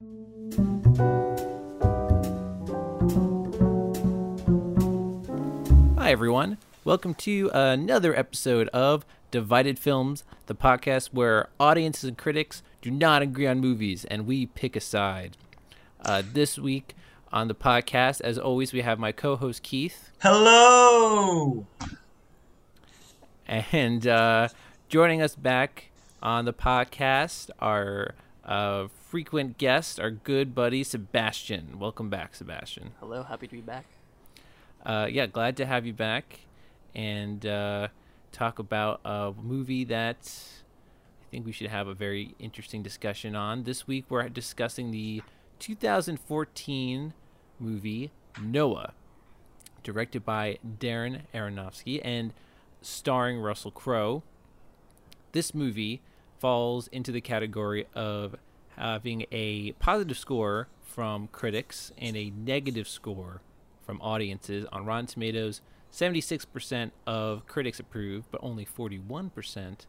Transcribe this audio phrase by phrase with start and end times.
[0.00, 0.06] Hi,
[6.06, 6.56] everyone.
[6.84, 13.20] Welcome to another episode of Divided Films, the podcast where audiences and critics do not
[13.20, 15.36] agree on movies and we pick a side.
[16.02, 16.96] Uh, this week
[17.30, 20.12] on the podcast, as always, we have my co host Keith.
[20.22, 21.66] Hello.
[23.46, 24.48] And uh,
[24.88, 25.90] joining us back
[26.22, 28.14] on the podcast, are
[28.46, 31.80] uh, frequent guest, our good buddy Sebastian.
[31.80, 32.92] Welcome back, Sebastian.
[33.00, 33.84] Hello, happy to be back.
[34.86, 36.38] Uh, yeah, glad to have you back
[36.94, 37.88] and uh,
[38.30, 40.32] talk about a movie that
[41.22, 43.64] I think we should have a very interesting discussion on.
[43.64, 45.22] This week, we're discussing the
[45.58, 47.12] 2014
[47.58, 48.92] movie Noah,
[49.82, 52.32] directed by Darren Aronofsky and
[52.80, 54.22] starring Russell Crowe.
[55.32, 56.00] This movie
[56.38, 58.36] falls into the category of
[58.76, 63.42] having a positive score from critics and a negative score
[63.84, 65.60] from audiences on Rotten Tomatoes.
[65.92, 69.86] 76% of critics approve, but only 41%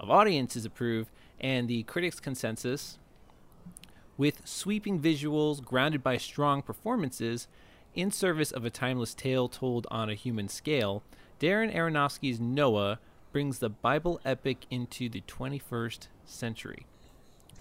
[0.00, 1.10] of audiences approve.
[1.40, 2.98] And the critics' consensus
[4.16, 7.48] with sweeping visuals grounded by strong performances
[7.94, 11.02] in service of a timeless tale told on a human scale,
[11.40, 13.00] Darren Aronofsky's Noah
[13.32, 16.86] brings the Bible epic into the 21st century.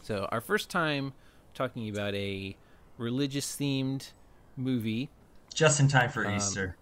[0.02, 1.14] So, our first time
[1.54, 2.56] talking about a
[2.98, 4.12] religious themed
[4.56, 5.10] movie
[5.54, 6.76] Just in time for Um, Easter.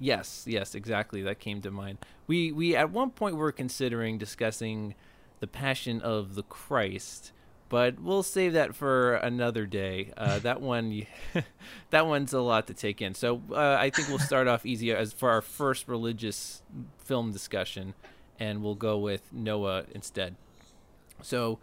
[0.00, 1.22] Yes, yes, exactly.
[1.22, 1.98] That came to mind.
[2.26, 4.94] We we at one point were considering discussing
[5.40, 7.32] the Passion of the Christ,
[7.68, 10.12] but we'll save that for another day.
[10.16, 11.06] Uh, that one,
[11.90, 13.14] that one's a lot to take in.
[13.14, 16.62] So uh, I think we'll start off easy as for our first religious
[16.98, 17.94] film discussion,
[18.40, 20.36] and we'll go with Noah instead.
[21.20, 21.58] So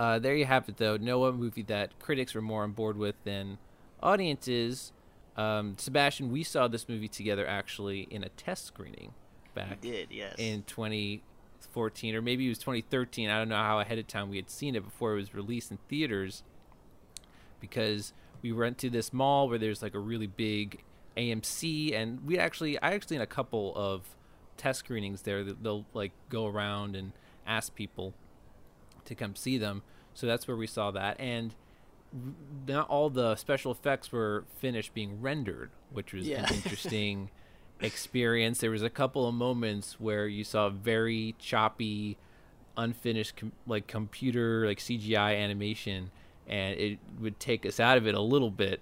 [0.00, 0.96] uh, there you have it, though.
[0.96, 3.58] Noah a movie that critics were more on board with than
[4.02, 4.92] audiences.
[5.36, 9.12] Um, Sebastian, we saw this movie together actually in a test screening
[9.54, 10.36] back We did, yes.
[10.38, 13.28] in 2014 or maybe it was 2013.
[13.28, 15.70] I don't know how ahead of time we had seen it before it was released
[15.70, 16.44] in theaters
[17.60, 20.82] because we went to this mall where there's like a really big
[21.18, 24.16] AMC and we actually I actually in a couple of
[24.56, 27.12] test screenings there they'll like go around and
[27.46, 28.14] ask people
[29.10, 29.82] to come see them.
[30.14, 31.54] So that's where we saw that and
[32.66, 36.46] not all the special effects were finished being rendered, which was Yeah.
[36.48, 37.30] an interesting
[37.80, 38.58] experience.
[38.60, 42.16] There was a couple of moments where you saw very choppy,
[42.76, 46.10] unfinished com- like computer like CGI animation,
[46.48, 48.80] and it would take us out of it a little bit.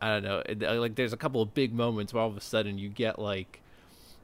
[0.00, 0.42] I don't know.
[0.44, 2.88] It, uh, like there's a couple of big moments where all of a sudden you
[2.88, 3.60] get like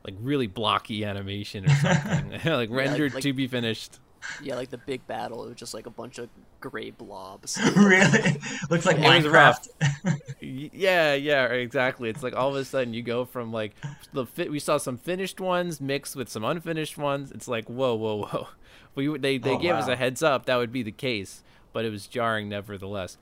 [0.04, 3.98] like really blocky animation or something, like rendered like- to be finished.
[4.42, 6.28] Yeah, like the big battle, it was just like a bunch of
[6.60, 7.58] gray blobs.
[7.76, 8.40] really?
[8.70, 9.66] Looks like It was rough.
[9.80, 10.20] Minecraft.
[10.40, 12.08] Yeah, yeah, exactly.
[12.08, 13.74] It's like all of a sudden you go from like
[14.12, 14.50] the fit.
[14.50, 17.30] We saw some finished ones mixed with some unfinished ones.
[17.30, 18.48] It's like whoa, whoa, whoa.
[18.94, 21.84] We they they Oh, gave us a heads up that would be the case, but
[21.86, 23.16] it was jarring nevertheless.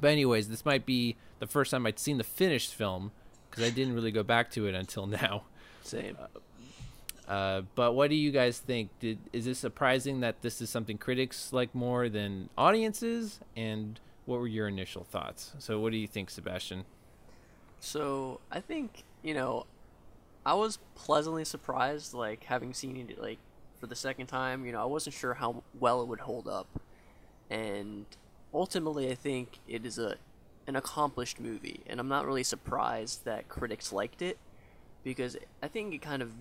[0.00, 3.10] But anyways, this might be the first time I'd seen the finished film
[3.50, 5.42] because I didn't really go back to it until now.
[5.82, 6.16] Same.
[6.20, 6.26] Uh,
[7.28, 8.90] Uh, but what do you guys think?
[8.98, 13.40] Did is it surprising that this is something critics like more than audiences?
[13.56, 15.52] And what were your initial thoughts?
[15.58, 16.84] So, what do you think, Sebastian?
[17.80, 19.66] So I think you know,
[20.46, 23.38] I was pleasantly surprised, like having seen it like
[23.80, 24.64] for the second time.
[24.64, 26.68] You know, I wasn't sure how well it would hold up,
[27.50, 28.06] and
[28.54, 30.16] ultimately, I think it is a
[30.66, 34.38] an accomplished movie, and I'm not really surprised that critics liked it
[35.02, 36.32] because I think it kind of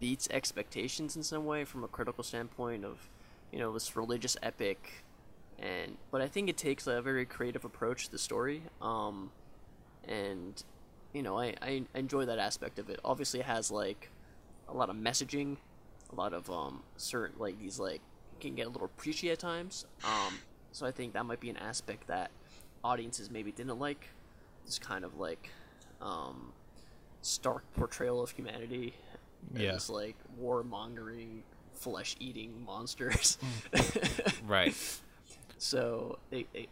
[0.00, 3.08] beats expectations in some way from a critical standpoint of
[3.52, 5.04] you know this religious epic.
[5.58, 9.30] And but I think it takes a very creative approach to the story um
[10.08, 10.62] and
[11.12, 12.98] you know I, I enjoy that aspect of it.
[13.04, 14.10] Obviously it has like
[14.68, 15.58] a lot of messaging
[16.10, 18.00] a lot of um certain like these like
[18.40, 20.38] can get a little preachy at times um
[20.72, 22.30] so I think that might be an aspect that
[22.82, 24.08] audiences maybe didn't like.
[24.64, 25.50] This kind of like
[26.00, 26.52] um
[27.22, 28.94] stark portrayal of humanity
[29.54, 29.72] Yeah.
[29.74, 31.42] as like warmongering
[31.74, 33.38] flesh eating monsters
[34.46, 34.74] Right.
[35.58, 36.68] so it, it,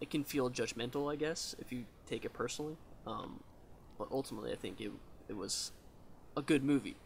[0.00, 2.76] it can feel judgmental, I guess, if you take it personally.
[3.06, 3.40] Um,
[3.98, 4.90] but ultimately, I think it
[5.28, 5.72] it was
[6.36, 6.96] a good movie.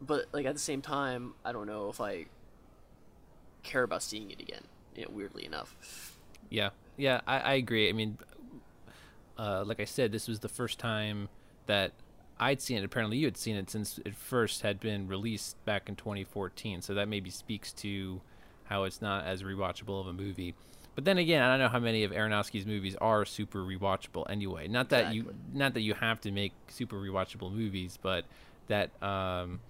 [0.00, 2.26] But like at the same time, I don't know if I
[3.62, 4.62] care about seeing it again.
[4.96, 6.16] You know, weirdly enough.
[6.50, 7.88] Yeah, yeah, I, I agree.
[7.88, 8.18] I mean,
[9.38, 11.28] uh, like I said, this was the first time
[11.66, 11.92] that
[12.42, 12.84] I'd seen it.
[12.84, 16.82] Apparently, you had seen it since it first had been released back in 2014.
[16.82, 18.20] So that maybe speaks to
[18.64, 20.54] how it's not as rewatchable of a movie.
[20.96, 24.66] But then again, I don't know how many of Aronofsky's movies are super rewatchable anyway.
[24.66, 28.24] Not that you not that you have to make super rewatchable movies, but
[28.66, 29.60] that um,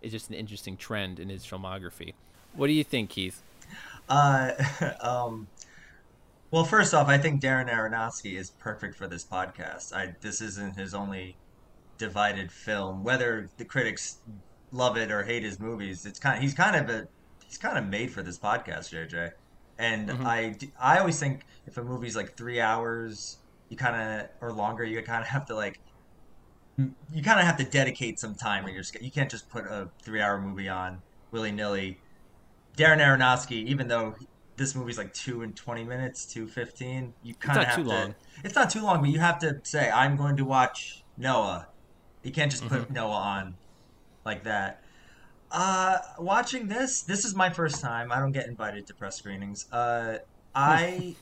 [0.00, 2.14] is just an interesting trend in his filmography.
[2.54, 3.42] What do you think, Keith?
[4.08, 4.52] Uh,
[5.00, 5.46] um,
[6.50, 9.92] well, first off, I think Darren Aronofsky is perfect for this podcast.
[9.92, 11.36] I this isn't his only
[11.98, 13.02] divided film.
[13.04, 14.18] Whether the critics
[14.72, 16.42] love it or hate his movies, it's kind.
[16.42, 17.08] he's kind of a
[17.44, 19.32] he's kind of made for this podcast, JJ.
[19.78, 20.24] And Mhm.
[20.24, 23.38] I I always think if a movie's like three hours,
[23.68, 25.80] you kind of or longer, you kind of have to like
[26.76, 29.88] you kind of have to dedicate some time in your you can't just put a
[30.02, 31.00] three hour movie on
[31.30, 32.00] willy nilly.
[32.76, 34.16] Darren Aronofsky, even though
[34.56, 37.88] this movie's like two and twenty minutes, two fifteen, you kind of have too to.
[37.88, 38.14] long.
[38.42, 41.68] It's not too long, but you have to say, "I'm going to watch Noah."
[42.24, 42.94] You can't just put Mm-hmm.
[42.94, 43.58] Noah on
[44.24, 44.80] like that.
[45.50, 48.12] Uh, watching this, this is my first time.
[48.12, 49.66] I don't get invited to press screenings.
[49.72, 50.18] Uh,
[50.54, 51.18] I,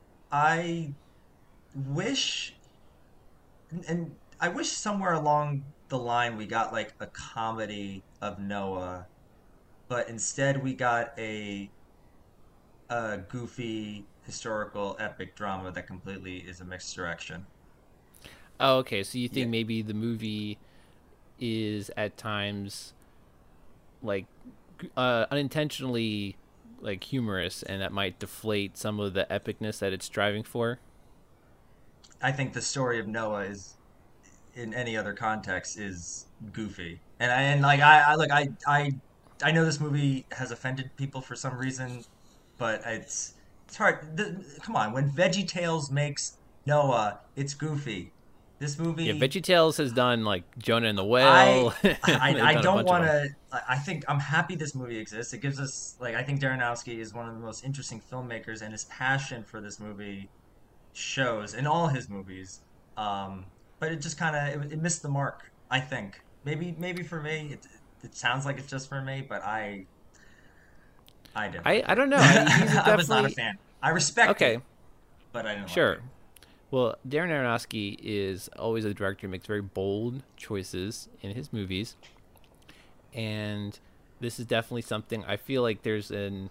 [0.32, 0.94] I
[1.74, 2.60] wish,
[3.70, 9.08] and- and I wish somewhere along the line we got like a comedy of Noah,
[9.88, 11.72] but instead we got a,
[12.88, 17.48] a goofy historical epic drama that completely is a mixed direction.
[18.62, 19.04] Oh, okay.
[19.04, 19.50] So you think Yeah.
[19.50, 20.58] maybe the movie
[21.40, 22.94] is at times
[24.02, 24.26] like
[24.96, 26.36] uh, unintentionally
[26.80, 30.80] like humorous, and that might deflate some of the epicness that it's striving for.
[32.22, 33.76] I think the story of Noah is,
[34.54, 37.02] in any other context, is goofy.
[37.20, 38.92] And I and like I, I like I I
[39.42, 42.04] I know this movie has offended people for some reason,
[42.58, 43.34] but it's
[43.66, 44.16] it's hard.
[44.16, 48.14] The, come on, when Veggie Tales makes Noah, it's goofy.
[48.62, 51.74] This movie, Yeah, VeggieTales has done like Jonah and the Whale.
[51.82, 53.28] I, They've I don't want to.
[53.68, 55.32] I think I'm happy this movie exists.
[55.32, 58.70] It gives us like I think Darrenowski is one of the most interesting filmmakers, and
[58.70, 60.30] his passion for this movie
[60.92, 62.60] shows in all his movies.
[62.96, 63.46] Um,
[63.80, 65.50] but it just kind of it, it missed the mark.
[65.68, 67.66] I think maybe maybe for me it,
[68.04, 69.86] it sounds like it's just for me, but I
[71.34, 71.66] I didn't.
[71.66, 72.16] I, I don't know.
[72.20, 73.58] I, I was not a fan.
[73.82, 74.54] I respect okay.
[74.54, 74.62] it,
[75.32, 75.64] but I didn't.
[75.64, 75.92] like Sure.
[75.94, 76.00] it.
[76.72, 81.96] Well, Darren Aronofsky is always a director who makes very bold choices in his movies,
[83.12, 83.78] and
[84.20, 86.48] this is definitely something I feel like there's an.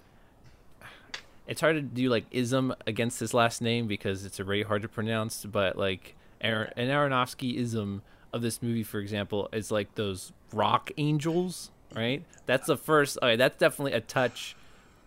[1.48, 4.88] It's hard to do like ism against his last name because it's already hard to
[4.88, 10.92] pronounce, but like an Aronofsky ism of this movie, for example, is like those rock
[10.98, 12.24] angels, right?
[12.46, 13.18] That's the first.
[13.24, 14.56] Okay, that's definitely a touch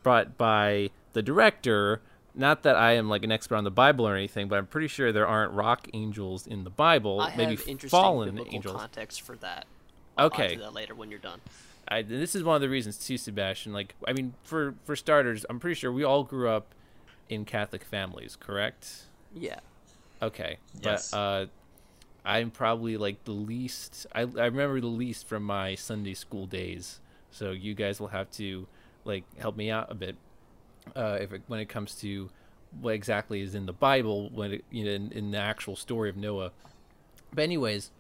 [0.03, 2.01] brought by the director.
[2.35, 4.89] Not that I am like an expert on the Bible or anything, but I'm pretty
[4.89, 7.21] sure there aren't rock angels in the Bible.
[7.21, 8.77] I maybe have interesting fallen biblical angels.
[8.77, 9.67] context for that.
[10.19, 10.55] I'll Okay.
[10.57, 11.41] Do that later when you're done.
[11.87, 13.73] I, this is one of the reasons too, Sebastian.
[13.73, 16.75] Like, I mean, for for starters, I'm pretty sure we all grew up
[17.29, 19.03] in Catholic families, correct?
[19.35, 19.61] Yeah.
[20.23, 21.11] Okay, Yes.
[21.11, 21.47] but uh,
[22.25, 24.07] I'm probably like the least.
[24.15, 27.01] I I remember the least from my Sunday school days.
[27.31, 28.67] So you guys will have to
[29.05, 30.17] like help me out a bit
[30.95, 32.31] uh, if it, when it comes to
[32.81, 36.11] what exactly is in the Bible when it, you know in, in the actual story
[36.11, 36.53] of Noah.
[37.33, 37.91] But anyways,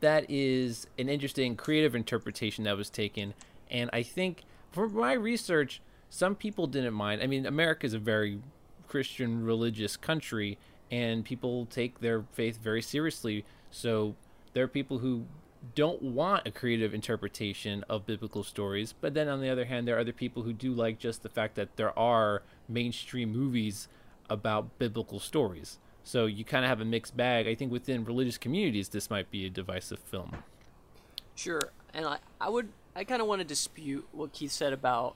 [0.00, 3.34] that is an interesting creative interpretation that was taken,
[3.70, 7.22] and I think for my research, some people didn't mind.
[7.22, 8.40] I mean, America is a very
[8.88, 10.58] Christian religious country,
[10.90, 13.44] and people take their faith very seriously.
[13.70, 14.16] So
[14.52, 15.26] there are people who
[15.74, 19.96] don't want a creative interpretation of biblical stories, but then on the other hand, there
[19.96, 23.88] are other people who do like just the fact that there are mainstream movies
[24.28, 25.78] about biblical stories.
[26.02, 27.46] So you kind of have a mixed bag.
[27.46, 30.36] I think within religious communities, this might be a divisive film.
[31.34, 35.14] Sure, and I, I would, I kind of want to dispute what Keith said about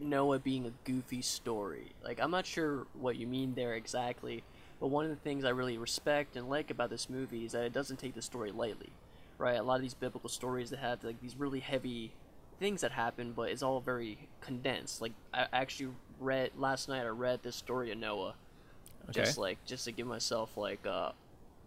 [0.00, 1.92] Noah being a goofy story.
[2.02, 4.42] Like, I'm not sure what you mean there exactly,
[4.80, 7.64] but one of the things I really respect and like about this movie is that
[7.64, 8.90] it doesn't take the story lightly,
[9.38, 9.56] right?
[9.58, 12.12] A lot of these biblical stories that have like these really heavy
[12.58, 15.00] things that happen, but it's all very condensed.
[15.00, 17.04] Like, I actually read last night.
[17.04, 18.34] I read this story of Noah,
[19.10, 19.20] Okay.
[19.22, 21.10] just like just to give myself like uh,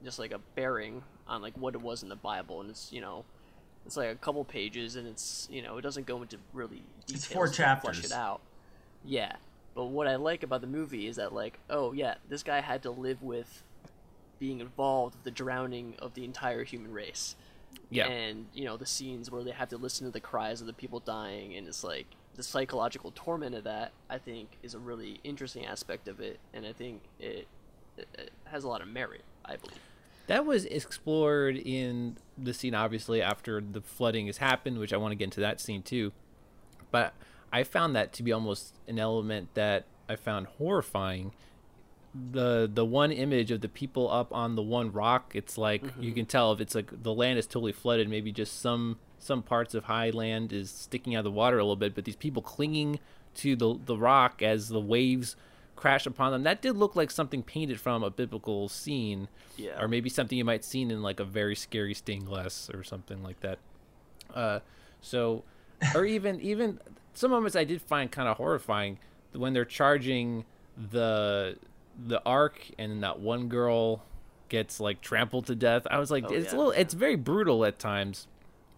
[0.03, 3.01] just like a bearing on like what it was in the Bible, and it's you
[3.01, 3.25] know
[3.85, 7.23] it's like a couple pages and it's you know it doesn't go into really details
[7.23, 8.05] It's four to flesh chapters.
[8.05, 8.41] it out
[9.05, 9.33] yeah
[9.75, 12.83] but what i like about the movie is that like oh yeah this guy had
[12.83, 13.63] to live with
[14.39, 17.35] being involved with the drowning of the entire human race
[17.89, 18.07] yeah.
[18.07, 20.73] and you know the scenes where they have to listen to the cries of the
[20.73, 25.19] people dying and it's like the psychological torment of that i think is a really
[25.23, 27.47] interesting aspect of it and i think it,
[27.97, 29.79] it, it has a lot of merit i believe
[30.27, 35.13] That was explored in the scene, obviously, after the flooding has happened, which I want
[35.13, 36.11] to get into that scene too.
[36.91, 37.13] But
[37.53, 41.31] I found that to be almost an element that I found horrifying.
[42.15, 46.03] The the one image of the people up on the one rock, it's like Mm-hmm.
[46.03, 48.09] you can tell if it's like the land is totally flooded.
[48.09, 51.63] Maybe just some some parts of high land is sticking out of the water a
[51.63, 52.99] little bit, but these people clinging
[53.35, 55.35] to the the rock as the waves
[55.75, 56.41] crash upon them.
[56.43, 59.79] That did look like something painted from a biblical scene, Yeah.
[59.79, 63.21] or maybe something you might seen in like a very scary stained glass or something
[63.21, 63.59] like that.
[64.33, 64.59] Uh,
[65.01, 65.43] so,
[65.93, 66.79] or even even
[67.13, 68.97] some moments I did find kind of horrifying
[69.33, 70.45] when they're charging
[70.91, 71.57] the
[72.05, 74.03] the ark and then that one girl
[74.49, 75.85] gets like trampled to death.
[75.89, 76.55] I was like, Oh, it's yeah.
[76.55, 78.27] a little, it's very brutal at times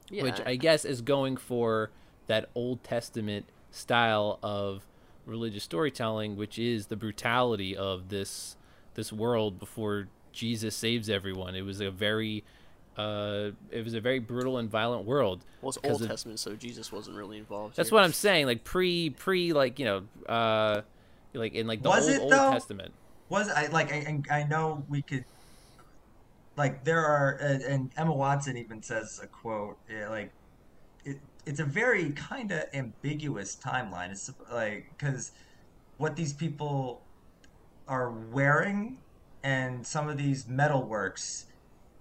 [0.09, 0.23] yeah.
[0.23, 1.91] which I guess is going for
[2.27, 4.83] that Old Testament style of
[5.25, 8.55] religious storytelling, which is the brutality of this
[8.95, 11.55] this world before Jesus saves everyone.
[11.55, 12.43] It was a very
[12.97, 15.45] uh, it was a very brutal and violent world.
[15.61, 17.75] well, it's 'cause Old of- Testament, so Jesus wasn't really involved.
[17.77, 17.95] That's here.
[17.95, 18.45] what I'm saying.
[18.47, 20.81] Like pre pre like you know uh,
[21.33, 22.53] like in like the Was old Old?
[22.53, 22.93] Testament.
[23.29, 25.25] Was I like I, I I know we could
[26.57, 30.31] like there are and Emma Watson even says a quote yeah, like
[31.05, 35.31] it it's a very kind of ambiguous timeline it's like because
[35.98, 37.01] what these people
[37.88, 38.98] are wearing
[39.43, 41.45] and some of these metal works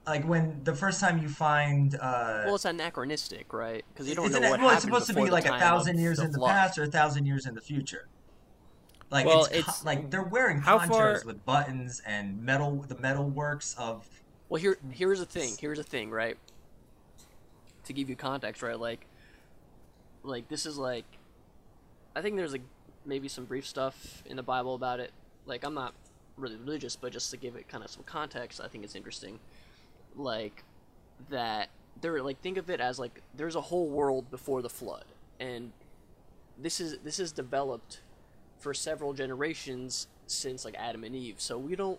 [0.07, 3.85] like when the first time you find uh Well, it's anachronistic, right?
[3.93, 6.19] Because you don't know an- what well, it's supposed to be like a thousand years
[6.19, 8.09] in the past or a thousand years in the future.
[9.11, 12.97] Like Well, it's, it's- like they're wearing how ponchos far- with buttons and metal the
[12.99, 14.07] metal works of
[14.49, 15.55] Well, here here's the thing.
[15.59, 16.37] Here's the thing, right?
[17.85, 18.79] To give you context, right?
[18.79, 19.07] Like,
[20.23, 21.07] like this is like,
[22.15, 22.63] I think there's like
[23.07, 25.11] maybe some brief stuff in the Bible about it.
[25.47, 25.95] Like, I'm not
[26.37, 29.39] really religious, but just to give it kind of some context, I think it's interesting.
[30.17, 30.65] Like
[31.31, 35.05] that there, like think of it as like there's a whole world before the flood,
[35.41, 35.73] and
[36.59, 38.01] this is this is developed
[38.59, 41.37] for several generations since like Adam and Eve.
[41.39, 41.99] So we don't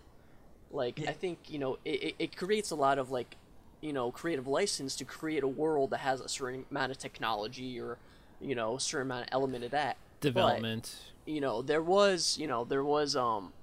[0.72, 1.10] like Yeah.
[1.10, 3.38] I think you know it, it, it creates a lot of like
[3.82, 7.80] you know creative license to create a world that has a certain amount of technology
[7.80, 7.98] or
[8.42, 10.96] you know a certain amount of element of that But, Development.
[11.26, 13.54] you know there was you know there was um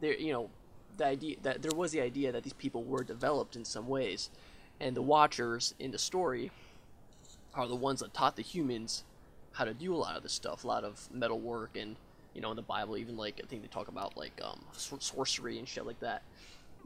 [0.00, 0.50] there you know
[0.96, 4.30] the idea that there was the idea that these people were developed in some ways
[4.80, 6.50] and the watchers in the story
[7.54, 9.04] are the ones that taught the humans
[9.52, 11.96] how to do a lot of this stuff a lot of metal work and
[12.36, 15.00] you know in the bible even like i think they talk about like um sor-
[15.00, 16.22] sorcery and shit like that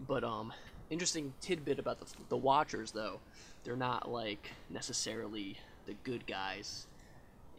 [0.09, 0.53] but um
[0.89, 3.21] interesting tidbit about the, the watchers though
[3.65, 6.87] they're not like necessarily the good guys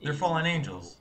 [0.01, 0.97] they're in, fallen you know, angels.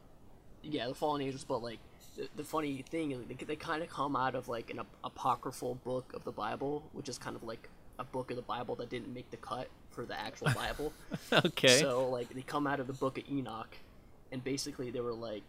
[0.63, 1.45] yeah, the fallen angels.
[1.45, 1.79] But like
[2.17, 4.87] the, the funny thing is, they, they kind of come out of like an ap-
[5.05, 7.69] apocryphal book of the Bible, which is kind of like
[7.99, 10.93] a book of the Bible that didn't make the cut for the actual Bible.
[11.33, 11.81] okay.
[11.81, 13.75] So like they come out of the book of Enoch,
[14.33, 15.43] and basically they were like,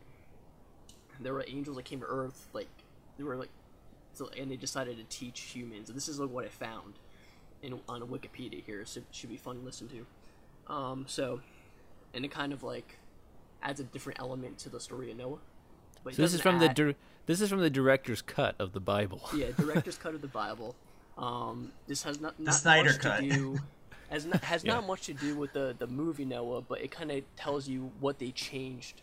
[1.26, 2.70] there were angels that came to Earth, like
[3.18, 3.50] they were like,
[4.14, 5.90] so and they decided to teach humans.
[5.90, 6.96] And this is like what I found
[7.62, 10.74] in on Wikipedia here, so it should be fun to listen to.
[10.74, 11.42] Um, so,
[12.14, 12.98] and it kind of like
[13.64, 15.38] adds a different element to the story of Noah.
[16.04, 16.96] But so this is doesn't from the add- dir-
[17.28, 19.22] this is from the director's cut of the Bible.
[19.36, 20.76] yeah director's cut of the Bible.
[21.18, 23.20] Um, this has not, not Snyder much cut.
[23.20, 23.60] to do
[24.10, 24.74] has not has Yeah.
[24.76, 27.92] not much to do with the the movie Noah, but it kind of tells you
[28.00, 29.02] what they changed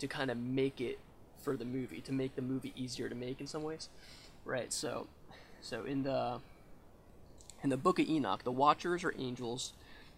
[0.00, 0.98] to kind of make it
[1.42, 3.88] for the movie to make the movie easier to make in some ways,
[4.44, 4.72] right?
[4.72, 5.06] So,
[5.60, 6.40] so in the
[7.62, 9.72] in the book of Enoch, the Watchers are angels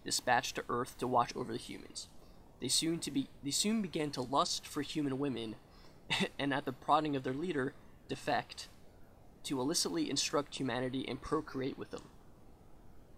[0.05, 2.07] dispatched to Earth to watch over the humans.
[2.59, 5.55] They soon to be they soon began to lust for human women,
[6.39, 7.73] and at the prodding of their leader,
[8.07, 8.67] defect
[9.43, 12.03] to illicitly instruct humanity and procreate with them.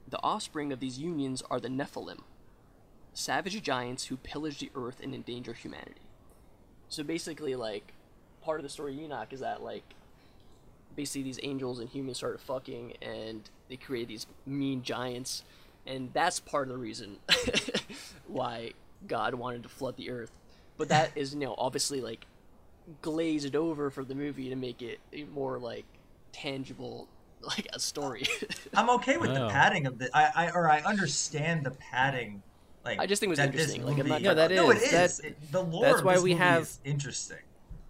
[0.07, 2.21] The offspring of these unions are the Nephilim,
[3.13, 6.02] savage giants who pillage the earth and endanger humanity.
[6.93, 7.91] So basically, like,
[8.43, 9.83] part of the story of Enoch is that, like,
[10.95, 15.43] basically these angels and humans started fucking and they created these mean giants,
[15.87, 17.17] and that's part of the reason
[18.27, 18.73] why
[19.07, 20.31] God wanted to flood the earth.
[20.77, 22.27] But that is, you know, obviously, like,
[23.01, 24.99] glazed over for the movie to make it
[25.33, 25.85] more, like,
[26.31, 27.07] tangible,
[27.41, 28.27] like, a story.
[28.75, 32.43] I'm okay with the padding of the I, I or I understand the padding.
[32.85, 34.83] Like I just think it was interesting, like, I'm not- Yeah, that no, it is.
[34.83, 34.91] is.
[34.91, 35.83] That's- It- the lore.
[35.85, 37.37] that's of why this we have- is interesting.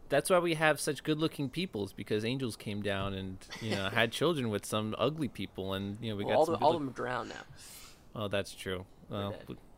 [0.10, 4.12] That's why we have such good-looking peoples because angels came down and you know had
[4.12, 6.54] children with some ugly people, and you know we Well, got all, some.
[6.60, 7.36] the, all of them drowned now.
[8.16, 8.86] Oh, that's true.
[9.10, 9.34] Well,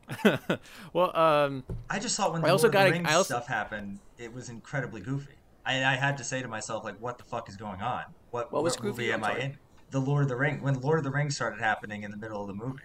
[0.93, 3.13] well, um, I just thought when I the also Lord of gotta- the Rings I
[3.13, 5.35] also- stuff happened, it was incredibly goofy.
[5.65, 8.03] I, I had to say to myself, like, what the fuck is going on?
[8.31, 9.13] What, What was movie goofy?
[9.13, 9.57] am I'm in?
[9.91, 10.61] The Lord of the Ring.
[10.61, 12.83] When Lord of the Rings started happening in the middle of the movie,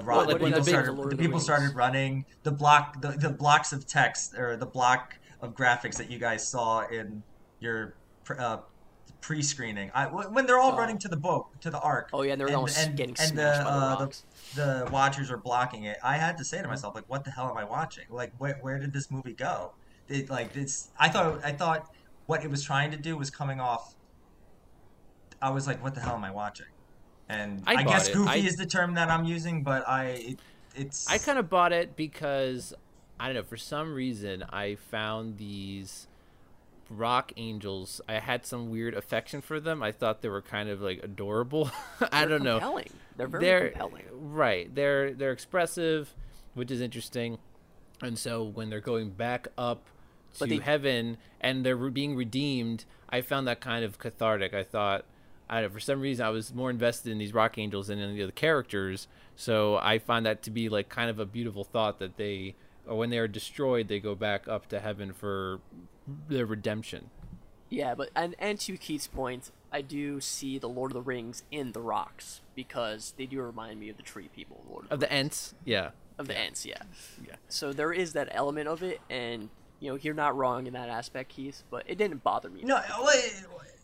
[0.00, 1.42] the, Well, like when people the started The people Rings.
[1.44, 2.24] started running.
[2.42, 6.46] The block the, the blocks of text or the block of graphics that you guys
[6.48, 7.22] saw in
[7.60, 7.94] your
[8.38, 8.58] uh,
[9.20, 9.90] pre-screening.
[9.94, 10.76] I, when they're all Oh.
[10.76, 12.10] running to the boat to the ark.
[12.12, 14.24] Oh yeah, and they're and, almost and, getting and smashed the, by the uh, rocks.
[14.54, 15.98] the the watchers are blocking it.
[16.02, 18.04] I had to say to myself, like, what the hell am I watching?
[18.10, 19.72] Like, where where did this movie go?
[20.08, 20.88] It like it's.
[20.98, 21.90] I thought I thought
[22.26, 23.94] what it was trying to do was coming off.
[25.40, 26.66] I was like, what the hell am I watching?
[27.28, 28.14] And I I, guess it.
[28.14, 30.38] goofy I- is the term that I'm using, but I it,
[30.74, 31.08] it's.
[31.08, 32.72] I kind of bought it because
[33.20, 36.06] I don't know for some reason I found these
[36.90, 38.00] rock angels.
[38.08, 39.82] I had some weird affection for them.
[39.82, 41.70] I thought they were kind of like adorable.
[42.12, 42.58] I don't know.
[42.58, 42.90] Compelling.
[43.16, 44.04] They're very they're compelling.
[44.12, 44.74] right.
[44.74, 46.14] They're they're expressive,
[46.54, 47.38] which is interesting.
[48.00, 49.84] And so when they're going back up
[50.38, 54.54] to they- heaven and they're being redeemed, I found that kind of cathartic.
[54.54, 55.04] I thought,
[55.50, 57.98] I don't know, for some reason I was more invested in these rock angels than
[57.98, 59.08] in the other characters.
[59.36, 62.54] So I find that to be like kind of a beautiful thought that they,
[62.86, 65.60] or when they are destroyed, they go back up to heaven for
[66.28, 67.10] their redemption.
[67.70, 71.42] Yeah, but and and to Keith's point, I do see the Lord of the Rings
[71.50, 75.00] in the rocks because they do remind me of the tree people, Lord of, Of
[75.00, 75.90] the Ents, yeah.
[76.18, 76.64] of the Ents.
[76.64, 76.82] Yeah.
[77.26, 77.36] Yeah.
[77.48, 79.50] So there is that element of it, and
[79.80, 81.62] you know you're not wrong in that aspect, Keith.
[81.70, 82.62] But it didn't bother me.
[82.64, 83.14] No, well,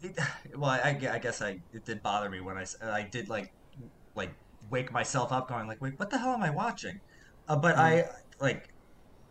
[0.05, 0.19] it,
[0.57, 3.47] well I, I guess I it did bother me when I I did like
[4.15, 4.35] like
[4.71, 6.99] wake myself up going like wait what the hell am I watching?
[7.49, 8.05] Uh, but I
[8.41, 8.63] like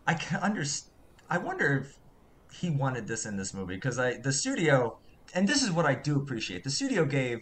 [0.06, 0.92] I can understand.
[1.30, 1.88] I wonder if
[2.60, 4.92] he wanted this in this movie because I the studio
[5.34, 6.62] and this is what I do appreciate.
[6.64, 7.38] The studio gave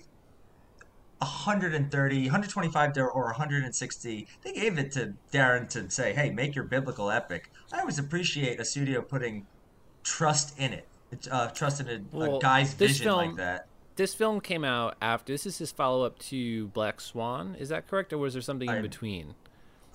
[1.18, 4.26] 130, 125 to- or 160.
[4.44, 8.60] They gave it to Darren to say, "Hey, make your biblical epic." I always appreciate
[8.60, 9.46] a studio putting
[10.04, 10.84] trust in it.
[11.12, 13.66] It's, Uh, trust in a, Well, a guy's this vision film- like that.
[13.96, 15.32] This film came out after.
[15.32, 17.54] This is his follow up to Black Swan.
[17.58, 19.34] Is that correct, or was there something I- in between?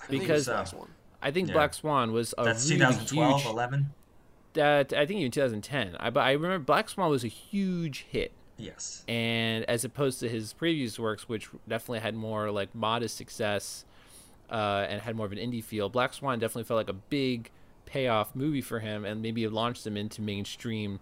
[0.00, 0.88] I think it was because- the next one.
[1.20, 1.54] I think Yeah.
[1.54, 3.50] Black Swan was a That's really 2012, huge.
[3.52, 3.92] 11.
[4.52, 5.96] That I think even 2010.
[5.98, 9.04] I but I remember Black Swan was a huge hit, Yes.
[9.08, 13.84] and as opposed to his previous works, which definitely had more like modest success,
[14.50, 15.88] uh, and had more of an indie feel.
[15.88, 17.50] Black Swan definitely felt like a big
[17.84, 21.00] payoff movie for him, and maybe it launched him into mainstream,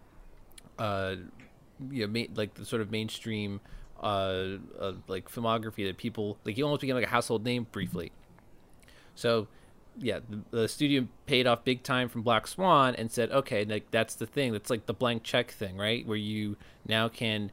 [0.78, 1.16] uh,
[1.90, 3.60] you know, ma- like the sort of mainstream,
[4.02, 6.56] uh, uh, like filmography that people like.
[6.56, 8.12] He almost became like a household name briefly.
[9.14, 9.48] So,
[9.98, 13.90] yeah, the, the studio paid off big time from Black Swan and said, okay, like
[13.90, 14.52] that's the thing.
[14.52, 16.06] That's like the blank check thing, right?
[16.06, 17.50] Where you now can,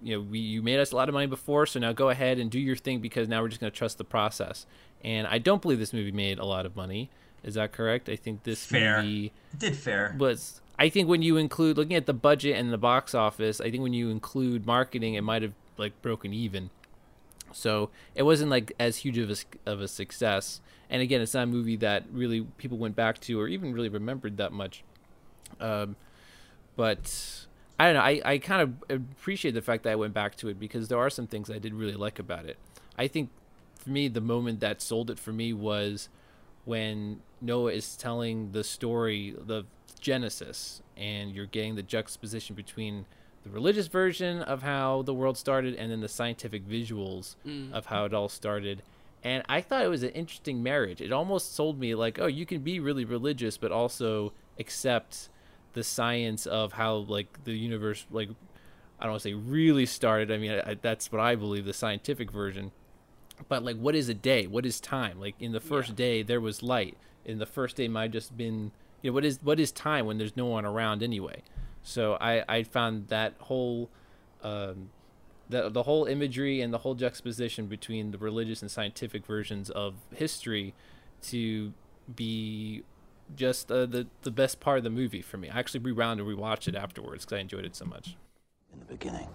[0.00, 2.38] you know, we you made us a lot of money before, so now go ahead
[2.38, 4.66] and do your thing because now we're just going to trust the process.
[5.02, 7.10] And I don't believe this movie made a lot of money.
[7.42, 8.08] Is that correct?
[8.08, 9.02] I think this Fair.
[9.02, 10.16] movie did fair.
[10.18, 13.70] was I think when you include looking at the budget and the box office, I
[13.70, 16.70] think when you include marketing, it might have like broken even.
[17.52, 19.36] So it wasn't like as huge of a
[19.70, 20.60] of a success.
[20.90, 23.88] And again, it's not a movie that really people went back to or even really
[23.88, 24.82] remembered that much.
[25.60, 25.96] Um,
[26.76, 27.46] but
[27.78, 28.00] I don't know.
[28.00, 30.98] I, I kind of appreciate the fact that I went back to it because there
[30.98, 32.58] are some things I did really like about it.
[32.98, 33.30] I think
[33.78, 36.08] for me, the moment that sold it for me was
[36.64, 39.64] when Noah is telling the story, the
[40.04, 43.06] Genesis, and you're getting the juxtaposition between
[43.42, 47.72] the religious version of how the world started and then the scientific visuals mm.
[47.72, 48.82] of how it all started.
[49.22, 51.00] And I thought it was an interesting marriage.
[51.00, 55.30] It almost sold me like, oh, you can be really religious, but also accept
[55.72, 58.28] the science of how like the universe, like
[59.00, 60.30] I don't want to say really started.
[60.30, 62.72] I mean, I, I, that's what I believe, the scientific version
[63.48, 66.40] but like what is a day what is time like in the first day there
[66.40, 68.70] was light in the first day might have just been
[69.04, 71.42] you know what is what is time when there's no one around anyway
[71.82, 73.90] so i i found that whole
[74.42, 74.88] um
[75.48, 79.94] the, the whole imagery and the whole juxtaposition between the religious and scientific versions of
[80.14, 80.72] history
[81.20, 81.74] to
[82.16, 82.82] be
[83.36, 85.48] just uh, the the best part of the movie for me.
[85.50, 88.16] I actually rewound and rewatched it afterwards because I enjoyed it so much.
[88.72, 89.28] In the beginning,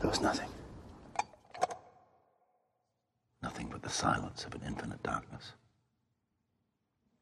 [0.00, 0.48] there was nothing.
[3.42, 5.52] Nothing but the silence of an infinite darkness.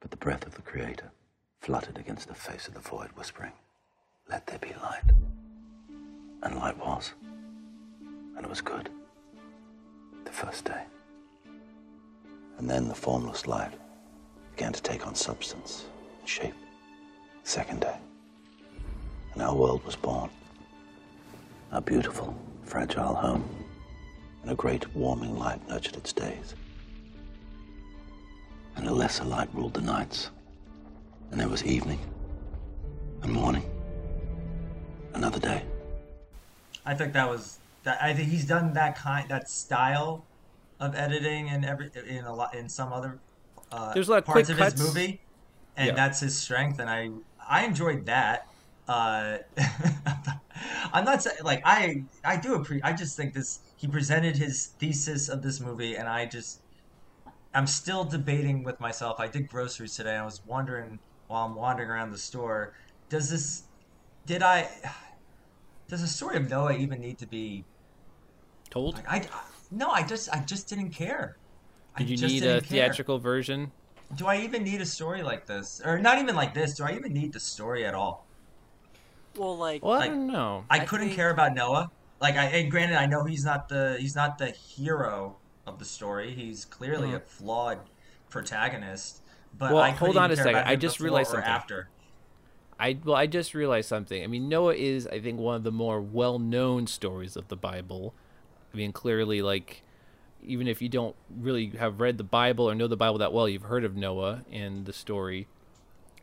[0.02, 1.12] But the breath of the Creator
[1.60, 3.52] fluttered against the face of the void, whispering,
[4.28, 5.04] Let there be light.
[6.42, 7.12] And light was.
[8.36, 8.90] And it was good.
[10.24, 10.82] The first day.
[12.58, 13.72] And then the formless light
[14.50, 15.84] began to take on substance
[16.18, 16.54] and shape.
[17.44, 17.96] The second day.
[19.34, 20.30] And our world was born.
[21.70, 23.48] Our beautiful, fragile home.
[24.42, 26.56] And a great warming light nurtured its days.
[28.76, 30.30] And a lesser light ruled the nights.
[31.30, 31.98] And there was evening
[33.22, 33.64] and morning.
[35.14, 35.62] Another day.
[36.84, 38.02] I think that was that.
[38.02, 40.26] I think he's done that kind, that style
[40.80, 43.20] of editing and every in a lot in some other
[43.70, 44.80] uh, There's a lot of parts quick of cuts.
[44.80, 45.20] his movie,
[45.76, 45.94] and Yeah.
[45.94, 46.80] that's his strength.
[46.80, 47.10] And I
[47.48, 48.42] I enjoyed that.
[48.88, 49.38] Uh,
[50.92, 52.84] I'm not saying like I I do appreciate.
[52.84, 56.60] I just think this he presented his thesis of this movie, and I just
[57.54, 59.20] I'm still debating with myself.
[59.20, 60.16] I did groceries today.
[60.16, 62.74] I was wondering while I'm wandering around the store,
[63.08, 63.64] does this
[64.26, 64.68] did I
[65.88, 67.64] does the story of Noah even need to be
[68.70, 68.94] Told?
[68.96, 69.26] like I
[69.70, 71.36] no, I just I just didn't care.
[71.94, 72.70] I Did you just need a didn't care.
[72.86, 73.70] theatrical version?
[74.14, 75.80] Do I even need a story like this?
[75.84, 76.74] Or not even like this.
[76.74, 78.26] Do I even need the story at all?
[79.36, 80.64] Well, like Well, I Like, don't know.
[80.70, 81.90] I, I couldn't think- care about Noah.
[82.20, 85.36] Like I and granted I know he's not the he's not the hero
[85.66, 86.32] of the story.
[86.34, 87.16] He's clearly Mhm.
[87.16, 87.78] a flawed
[88.30, 89.20] protagonist.
[89.56, 90.56] But Well, I hold on a second.
[90.66, 91.48] I just realized something.
[91.48, 91.88] after.
[92.80, 94.24] I well, I just realized something.
[94.24, 98.14] I mean, Noah is, I think, one of the more well-known stories of the Bible.
[98.72, 99.82] I mean, clearly, like,
[100.42, 103.48] even if you don't really have read the Bible or know the Bible that well,
[103.48, 105.46] you've heard of Noah and the story,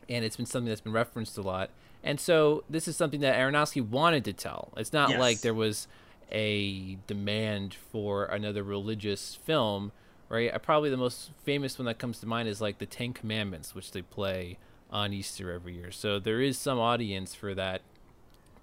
[0.09, 1.69] and it's been something that's been referenced a lot.
[2.03, 4.73] And so, this is something that Aronofsky wanted to tell.
[4.75, 5.19] It's not Yes.
[5.19, 5.87] like there was
[6.31, 9.91] a demand for another religious film,
[10.29, 10.53] right?
[10.53, 13.73] Uh, Probably the most famous one that comes to mind is like the Ten Commandments,
[13.73, 14.57] which they play
[14.91, 15.91] on Easter every year.
[15.91, 17.81] So there is some audience for that,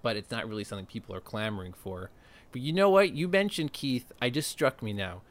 [0.03, 2.11] but it's not really something people are clamoring for.
[2.53, 3.13] But you know what?
[3.13, 4.13] You mentioned Keith.
[4.23, 5.23] I just struck me now.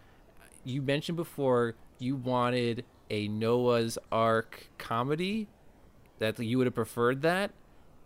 [0.63, 5.47] You mentioned before you wanted a Noah's Ark comedy.
[6.19, 7.51] That you would have preferred that.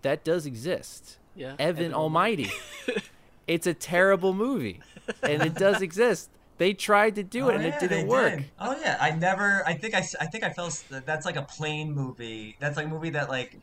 [0.01, 1.17] That does exist.
[1.35, 2.49] yeah, Evan Almighty.
[3.49, 4.79] it's a terrible movie,
[5.23, 6.29] and it does exist.
[6.57, 8.35] They tried to do it, Oh, and yeah, it didn't work.
[8.37, 8.45] did.
[8.59, 9.63] Oh yeah, I never.
[9.65, 10.03] I think I.
[10.21, 12.55] I think I felt that's like a plane movie.
[12.59, 13.57] That's like a movie that like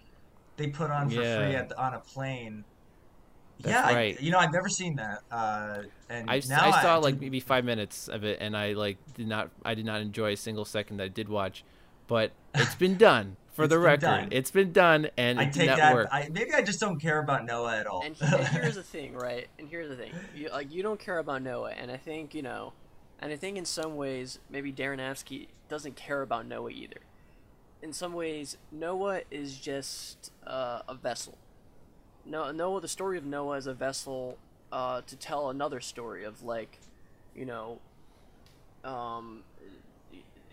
[0.56, 1.36] they put on for Yeah.
[1.46, 2.64] free at, on a plane.
[3.60, 4.16] That's yeah, right.
[4.18, 5.20] I, you know I've never seen that.
[5.30, 8.72] Uh, and I, now I saw I like maybe five minutes of it, and I
[8.72, 11.64] like did not I did not enjoy a single second that I did watch,
[12.06, 14.00] but it's been done for It's the record.
[14.02, 14.28] done.
[14.32, 15.94] It's been done, and I it did take not that.
[15.94, 16.08] work.
[16.12, 18.02] I, maybe I just don't care about Noah at all.
[18.04, 19.48] And, he- and here's the thing, right?
[19.58, 20.12] And here's the thing.
[20.34, 22.74] You like you don't care about Noah, and I think you know,
[23.18, 27.00] and I think in some ways maybe Darren Aronofsky doesn't care about Noah either.
[27.82, 31.36] In some ways, Noah is just uh, a vessel.
[32.24, 32.80] No, Noah.
[32.80, 34.38] The story of Noah is a vessel
[34.70, 36.78] uh, to tell another story of like,
[37.34, 37.78] you know,
[38.84, 39.42] um,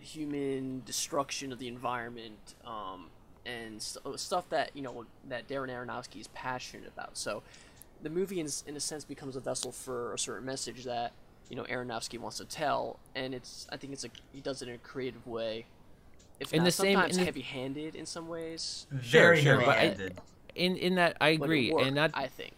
[0.04, 3.06] human destruction of the environment, um,
[3.46, 7.16] and st- stuff that you know that Darren Aronofsky is passionate about.
[7.16, 7.42] So,
[8.02, 11.12] the movie, in, in a sense, becomes a vessel for a certain message that
[11.50, 14.68] you know Aronofsky wants to tell, and it's I think it's a he does it
[14.68, 15.66] in a creative way.
[16.40, 19.76] If In not the same- sometimes in the- heavy-handed in some ways, Very sure, but
[19.76, 20.18] heavy-handed.
[20.54, 22.54] in in that I agree, worked, and that I think.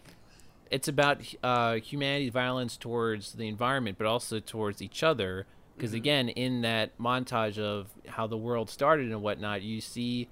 [0.71, 5.45] it's about uh, humanity's violence towards the environment, but also towards each other.
[5.77, 5.97] Because Mm-hmm.
[5.97, 10.27] again, in that montage of how the world started and whatnot, you see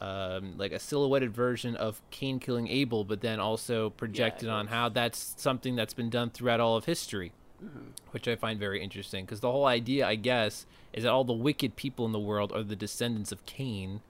[0.00, 4.88] um, like a silhouetted version of Cain killing Abel, but then also projected on how
[4.88, 7.32] that's something that's been done throughout all of history,
[7.64, 7.88] Mm-hmm.
[8.10, 9.24] which I find very interesting.
[9.24, 12.52] Because the whole idea, I guess, is that all the wicked people in the world
[12.52, 14.02] are the descendants of Cain,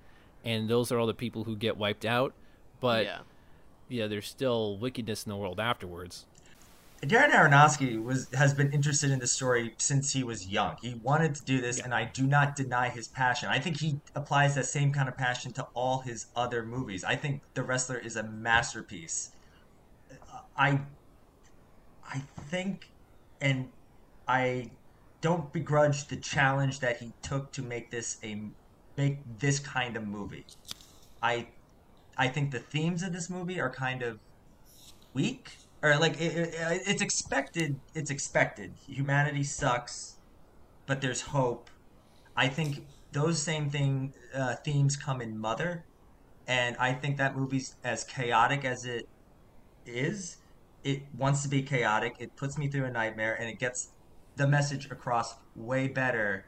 [0.45, 2.35] and those are all the people who get wiped out.
[2.81, 3.19] But yeah.
[3.89, 6.27] yeah, there's still wickedness in the world afterwards.
[7.03, 10.77] Darren Aronofsky was has been interested in this story since he was young.
[10.81, 13.51] He wanted to do this, and I do not deny his passion.
[13.51, 17.05] I think he applies that same kind of passion to all his other movies.
[17.05, 19.33] I think The Wrestler is a masterpiece.
[20.11, 20.81] Uh, I
[22.09, 22.89] I think
[23.43, 23.69] and
[24.27, 24.71] I
[25.21, 28.41] don't begrudge the challenge that he took to make this a
[28.97, 30.47] make this kind of movie.
[31.23, 31.49] I
[32.17, 34.19] I think the themes of this movie are kind of
[35.13, 38.75] weak or like it, it, it's expected it's expected.
[38.87, 40.17] Humanity sucks
[40.87, 41.71] but there's hope.
[42.37, 45.85] I think those same thing uh, themes come in mother
[46.47, 49.09] and i think that movie's as chaotic as it
[49.87, 50.39] is.
[50.85, 52.17] It wants to be chaotic.
[52.19, 53.91] It puts me through a nightmare and it gets
[54.37, 56.47] the message across way better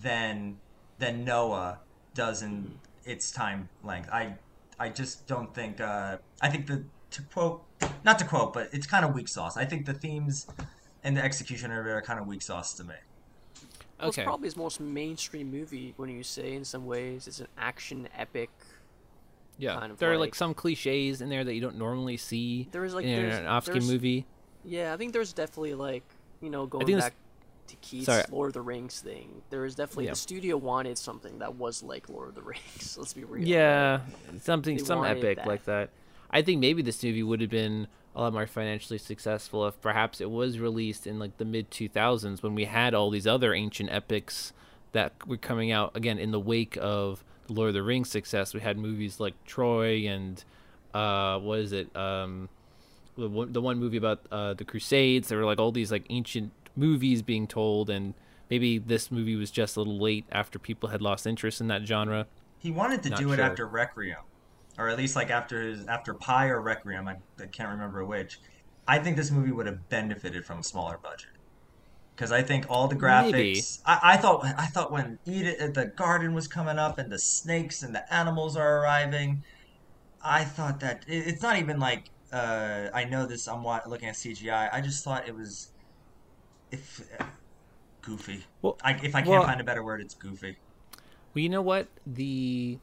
[0.00, 0.60] than
[0.98, 1.80] than noah
[2.14, 4.08] does in its time length.
[4.12, 4.36] I
[4.78, 7.62] i just don't think uh i think the to quote
[8.04, 10.46] not to quote but it's kind of weak sauce i think the themes
[11.04, 12.94] and the execution of it are kind of weak sauce to me
[13.98, 14.22] Well, Okay.
[14.22, 18.08] It's probably his most mainstream movie when you say in some ways it's an action
[18.16, 18.48] epic.
[19.58, 22.16] Yeah, kind of there are like like- some cliches in there that you don't normally
[22.16, 24.24] see There is like in there's, an Aronofsky there's- movie.
[24.64, 26.02] Yeah, I think there's definitely like
[26.40, 27.12] you know going back
[27.66, 28.24] to Keith's Sorry.
[28.30, 29.42] Lord of the Rings thing.
[29.50, 30.12] There is definitely Yeah.
[30.12, 32.96] the studio wanted something that was like Lord of the Rings.
[32.98, 33.46] Let's be real.
[33.46, 34.00] Yeah,
[34.40, 35.46] something They some epic that.
[35.46, 35.90] like that.
[36.30, 40.20] I think maybe this movie would have been a lot more financially successful if perhaps
[40.20, 43.90] it was released in like the mid 2000s when we had all these other ancient
[43.90, 44.52] epics
[44.92, 48.52] that were coming out again in the wake of the Lord of the Rings success.
[48.54, 50.42] We had movies like Troy and
[50.94, 51.94] uh, what is it?
[51.96, 52.48] Um,
[53.16, 55.28] the one, the one movie about uh, the Crusades.
[55.28, 58.14] There were like all these like ancient movies being told, and
[58.48, 61.86] maybe this movie was just a little late after people had lost interest in that
[61.86, 62.26] genre.
[62.58, 63.44] He wanted to Not do it sure.
[63.44, 64.18] after Requiem,
[64.78, 67.08] or at least like after his after Pi or Requiem.
[67.08, 68.40] I, I can't remember which.
[68.88, 71.30] I think this movie would have benefited from a smaller budget
[72.14, 73.80] because I think all the graphics.
[73.86, 77.82] I, I thought I thought when Edith, the garden was coming up and the snakes
[77.82, 79.42] and the animals are arriving,
[80.22, 83.48] I thought that it, it's not even like uh, I know this.
[83.48, 84.68] I'm looking at CGI.
[84.72, 85.72] I just thought it was
[86.70, 87.08] if
[88.02, 88.44] goofy.
[88.62, 90.56] Well- I, if I can't well- find a better word, it's goofy.
[91.32, 91.86] Well, you know what?
[92.06, 92.78] The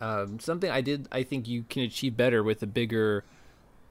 [0.00, 3.24] um, something I did I think you can achieve better with a bigger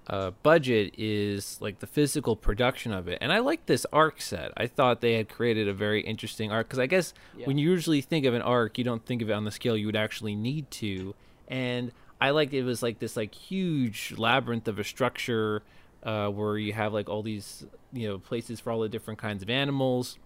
[0.07, 3.17] uh, budget is like the physical production of it.
[3.21, 4.51] And I like this ark set.
[4.57, 7.45] I thought they had created a very interesting ark because I guess Yeah.
[7.47, 9.77] when you usually think of an ark, you don't think of it on the scale
[9.77, 11.15] you would actually need to.
[11.47, 15.63] And I liked it was like this like huge labyrinth of a structure
[16.03, 19.41] uh, where you have like all these you know places for all the different kinds
[19.41, 20.17] of animals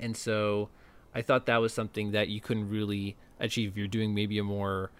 [0.00, 0.68] and so
[1.14, 4.42] I thought that was something that you couldn't really achieve if you're doing maybe a
[4.42, 4.90] more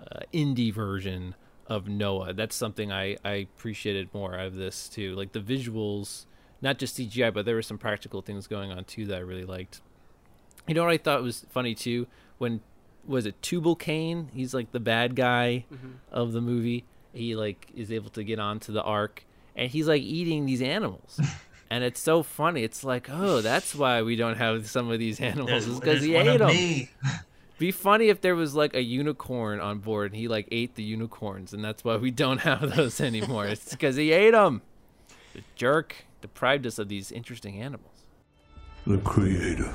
[0.00, 1.34] uh, indie version
[1.66, 2.32] of Noah.
[2.32, 5.14] That's something I, I appreciated more out of this too.
[5.14, 6.26] Like the visuals,
[6.60, 9.44] not just CGI, but there were some practical things going on too that I really
[9.44, 9.80] liked.
[10.66, 12.06] You know what I thought was funny too?
[12.38, 12.60] When
[13.06, 14.28] was it Tubal Cain?
[14.34, 15.64] He's like the bad guy
[16.10, 16.84] of the movie.
[17.12, 19.24] He like is able to get onto the ark,
[19.56, 21.20] and he's like eating these animals.
[21.72, 22.64] And it's so funny.
[22.64, 25.68] It's like, oh, that's why we don't have some of these animals.
[25.68, 26.88] It's because he ate them.
[27.60, 30.82] Be funny if there was like a unicorn on board and he like ate the
[30.82, 33.44] unicorns, and that's why we don't have those anymore.
[33.46, 34.62] it's because he ate them.
[35.34, 38.06] The jerk deprived us of these interesting animals.
[38.86, 39.74] The Creator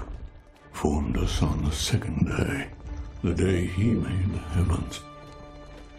[0.72, 2.70] formed us on the second day,
[3.24, 5.02] the day He made the heavens.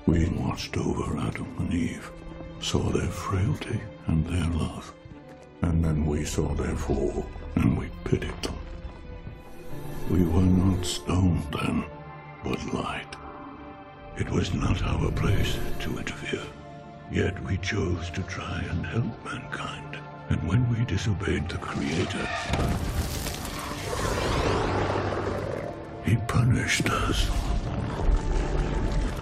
[0.07, 2.11] We watched over Adam and Eve,
[2.61, 4.93] saw their frailty and their love,
[5.63, 8.57] and then we saw their fall and we pitied them.
[10.11, 11.85] We were not stone then,
[12.45, 13.17] but light.
[14.17, 16.45] It was not our place to interfere.
[17.11, 19.99] Yet we chose to try and help mankind.
[20.29, 22.27] And when we disobeyed the Creator,
[26.05, 27.29] He punished us.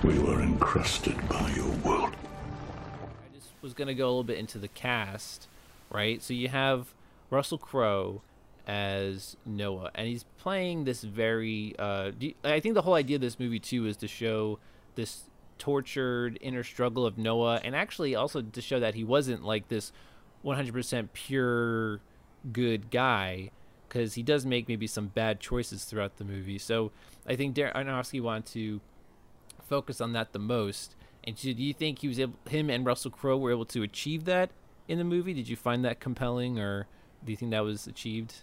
[0.05, 2.14] We were encrusted by your world.
[3.03, 5.49] I just was gonna go a little bit into the cast,
[5.90, 6.23] right?
[6.23, 6.92] So you have
[7.31, 8.20] Russell Crowe
[8.66, 11.74] as Noah, and he's playing this very.
[11.79, 14.59] Uh, I think the whole idea of this movie too is to show
[14.94, 15.24] this
[15.59, 19.92] tortured inner struggle of Noah, and actually also to show that he wasn't like this
[20.44, 22.00] 100% pure
[22.53, 23.50] good guy,
[23.88, 26.59] because he does make maybe some bad choices throughout the movie.
[26.59, 26.90] So
[27.27, 28.81] I think Darren Aronofsky wanted to
[29.62, 30.96] focus on that the most.
[31.22, 34.24] And do you think he was able, him and Russell Crowe were able to achieve
[34.24, 34.50] that
[34.88, 35.33] in the movie?
[35.33, 36.87] Did you find that compelling, or
[37.24, 38.42] do you think that was achieved?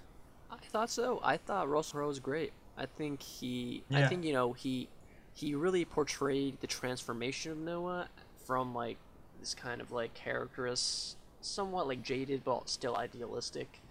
[0.64, 1.20] I thought so.
[1.24, 2.54] I thought Russell Crowe was great.
[2.78, 3.84] I think he.
[3.92, 4.90] I think you know he
[5.34, 8.08] he really portrayed the transformation of Noah
[8.46, 8.98] from like
[9.40, 13.82] this kind of like character as somewhat like jaded but still idealistic,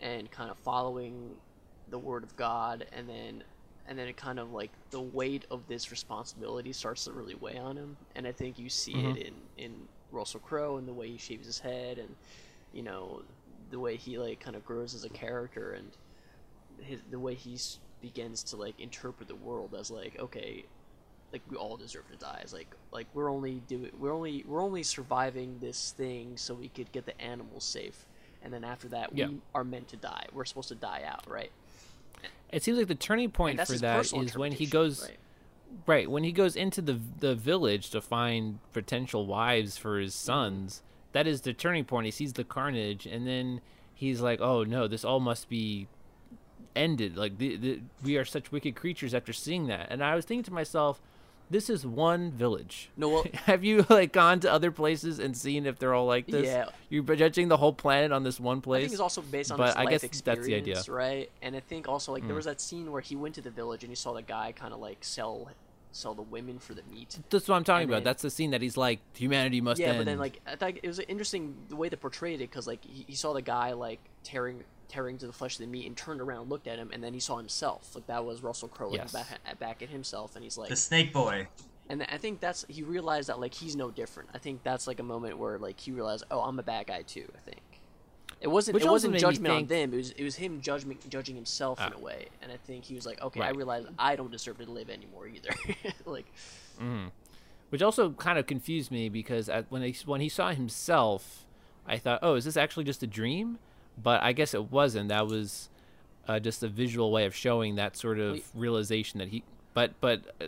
[0.00, 1.34] and kind of following
[1.90, 3.44] the word of God, and then
[3.86, 7.58] and then it kind of like the weight of this responsibility starts to really weigh
[7.58, 9.16] on him, and I think you see it mm-hmm.
[9.16, 9.74] in in
[10.12, 12.14] Russell Crowe and the way he shaves his head and
[12.72, 13.22] you know
[13.70, 15.90] the way he like kind of grows as a character and
[16.82, 17.58] his the way he
[18.00, 20.64] begins to like interpret the world as like okay
[21.32, 24.62] like we all deserve to die it's like like we're only doing we're only we're
[24.62, 28.06] only surviving this thing so we could get the animals safe
[28.42, 29.28] and then after that Yeah.
[29.28, 31.52] we are meant to die we're supposed to die out right
[32.50, 35.18] It seems like the turning point for that is when he goes right?
[35.86, 40.26] right when he goes into the the village to find potential wives for his mm-hmm.
[40.26, 40.82] sons.
[41.12, 42.06] That is the turning point.
[42.06, 43.60] He sees the carnage, and then
[43.94, 45.86] he's like, "Oh no, this all must be
[46.76, 47.16] ended.
[47.16, 50.44] Like the, the, we are such wicked creatures." After seeing that, and I was thinking
[50.44, 51.00] to myself,
[51.50, 55.66] "This is one village." no well Have you like gone to other places and seen
[55.66, 56.46] if they're all like this?
[56.46, 56.66] Yeah.
[56.88, 58.80] You're judging the whole planet on this one place.
[58.80, 60.94] I think it's also based on but his I life guess experience, that's the idea.
[60.96, 61.30] right?
[61.42, 62.36] And I think also like there Mm.
[62.36, 64.72] was that scene where he went to the village and he saw the guy kind
[64.74, 65.50] of like sell
[65.94, 67.18] sell the women for the meat.
[67.28, 67.96] That's what I'm talking and about.
[67.98, 69.98] then- That's the scene that he's like, humanity must yeah, end.
[69.98, 72.82] but then like I thought it was interesting the way they portrayed it because like
[72.82, 75.96] he, he saw the guy like tearing tearing to the flesh of the meat and
[75.96, 77.94] turned around, looked at him, and then he saw himself.
[77.94, 79.12] Like that was Russell Crowe looking Yes.
[79.12, 81.48] back, at, back at himself, and he's like, The Snake Boy.
[81.88, 84.28] and I think that's he realized that like he's no different.
[84.34, 87.02] I think that's like a moment where like he realized, oh, I'm a bad guy
[87.02, 87.26] too.
[87.34, 87.60] I think
[88.40, 89.92] it wasn't Which it wasn't made me judgment on them.
[89.94, 91.96] It was it was him judging judging himself in Ah.
[91.96, 92.26] a way.
[92.42, 95.26] And I think he was like, okay, I realize I don't deserve to live anymore
[95.28, 95.50] either.
[96.06, 96.26] like
[97.70, 101.46] which also kind of confused me because when he when he saw himself,
[101.86, 103.58] I thought, oh, is this actually just a dream?
[104.00, 105.08] But I guess it wasn't.
[105.08, 105.68] That was
[106.28, 108.44] uh, just a visual way of showing that sort of Wait.
[108.54, 109.42] realization that he.
[109.74, 110.46] But but uh,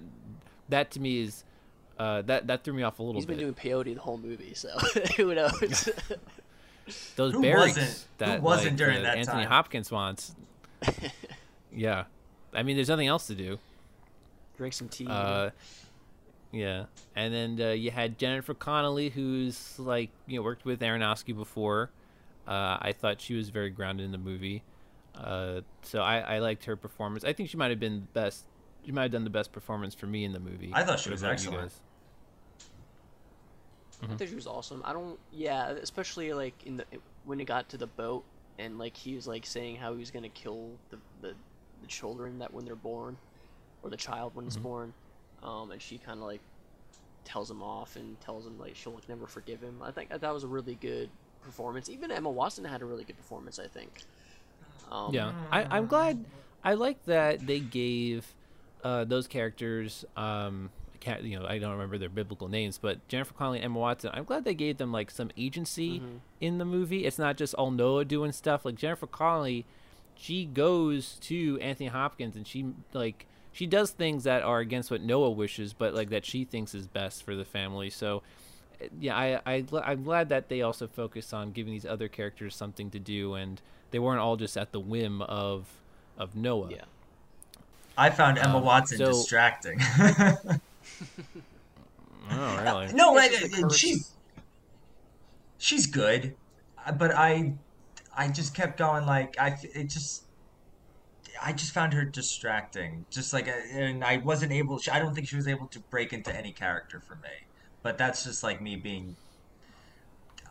[0.68, 1.44] that to me is
[1.98, 3.18] uh, that that threw me off a little bit.
[3.20, 3.62] He's been bit.
[3.62, 4.68] doing peyote the whole movie, so
[5.16, 5.88] who knows?
[7.16, 7.88] Those Who berries wasn't?
[7.88, 9.48] Who that wasn't like, during uh, that Anthony time?
[9.48, 10.34] Hopkins wants.
[11.72, 12.04] yeah,
[12.52, 13.58] I mean, there's nothing else to do.
[14.58, 15.06] Drink some tea.
[15.08, 15.50] Uh,
[16.52, 16.84] yeah,
[17.16, 21.90] and then uh, you had Jennifer Connelly, who's like you know worked with Aronofsky before.
[22.46, 24.62] Uh, I thought she was very grounded in the movie,
[25.16, 27.24] uh, so I, I liked her performance.
[27.24, 28.44] I think she might have been the best.
[28.84, 30.70] She might have done the best performance for me in the movie.
[30.74, 31.72] I thought she was about you excellent.
[34.02, 34.82] I think she was awesome.
[34.84, 36.84] I don't, yeah, especially like in the
[37.24, 38.24] when it got to the boat
[38.58, 41.34] and like he was like saying how he was gonna kill the the,
[41.80, 43.16] the children that when they're born,
[43.82, 44.92] or the child when it's born,
[45.42, 46.40] um, and she kind of like
[47.24, 49.80] tells him off and tells him like she'll like, never forgive him.
[49.82, 51.08] I think that was a really good
[51.44, 51.88] performance.
[51.88, 53.58] Even Emma Watson had a really good performance.
[53.58, 54.02] I think.
[54.90, 56.24] Um, Yeah, I, I'm glad.
[56.62, 58.26] I like that they gave
[58.82, 60.04] uh, those characters.
[60.16, 60.70] Um,
[61.06, 64.10] I you know, I don't remember their biblical names, but Jennifer Connelly and Emma Watson.
[64.14, 66.02] I'm glad they gave them like some agency
[66.40, 67.04] in the movie.
[67.04, 68.64] It's not just all Noah doing stuff.
[68.64, 69.66] Like Jennifer Connelly,
[70.14, 75.02] she goes to Anthony Hopkins and she like she does things that are against what
[75.02, 77.90] Noah wishes, but like that she thinks is best for the family.
[77.90, 78.22] So.
[78.84, 82.54] Uh, Yeah, I, I I'm glad that they also focus on giving these other characters
[82.56, 85.66] something to do, and they weren't all just at the whim of
[86.18, 86.70] of Noah.
[86.70, 86.84] Yeah.
[87.96, 89.78] I found Emma Um, Watson so- distracting.
[92.30, 92.92] Oh, really?
[92.94, 93.76] no, It's I, just a I- curse.
[93.76, 94.10] she's
[95.58, 96.34] she's good,
[96.86, 97.52] uh, but I
[98.16, 100.24] I just kept going like I it just
[101.42, 103.04] I just found her distracting.
[103.10, 104.80] Just like uh, and I wasn't able.
[104.90, 107.28] I don't think she was able to break into any character for me.
[107.84, 109.14] But that's just like me being.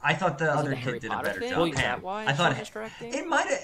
[0.04, 1.50] I thought the Was other the kid did a better thing?
[1.50, 1.67] job.
[1.67, 2.56] Is that why I thought
[3.02, 3.60] it might have.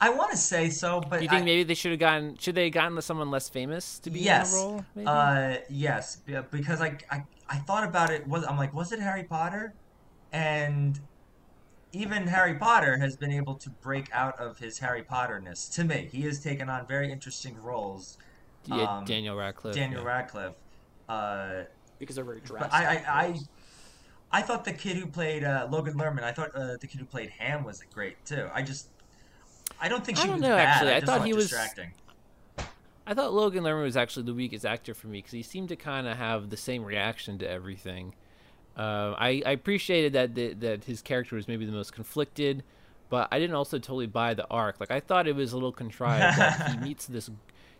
[0.00, 2.36] I want to say so, but Do you think I, maybe they should have gotten?
[2.36, 4.84] Should they have gotten someone less famous to be yes, in the role?
[4.96, 5.06] Maybe?
[5.06, 8.26] uh, yes, be- because I, I I thought about it.
[8.26, 9.74] Was I'm like, was it Harry Potter?
[10.32, 10.98] And
[11.92, 15.68] even Harry Potter has been able to break out of his Harry Potterness.
[15.68, 18.18] To me, he has taken on very interesting roles.
[18.64, 19.76] yeah, um, Daniel Radcliffe.
[19.76, 20.08] Daniel yeah.
[20.08, 20.54] Radcliffe.
[21.08, 21.62] Uh,
[22.02, 22.70] because they're very drastic.
[22.70, 23.38] but I, I, I,
[24.32, 26.22] I thought the kid who played uh, Logan Lerman.
[26.24, 28.48] I thought uh, the kid who played Ham was great too.
[28.52, 28.88] I just,
[29.80, 30.68] I don't think she I don't was know, bad.
[30.68, 30.90] actually.
[30.90, 31.92] I, I just thought thought he was- distracting.
[33.06, 35.76] I thought Logan Lerman was actually the weakest actor for me because he seemed to
[35.76, 38.14] kind of have the same reaction to everything.
[38.76, 42.62] Uh, I, I appreciated that the, that his character was maybe the most conflicted,
[43.10, 44.78] but I didn't also totally buy the arc.
[44.80, 47.28] Like I thought it was a little contrived that he meets this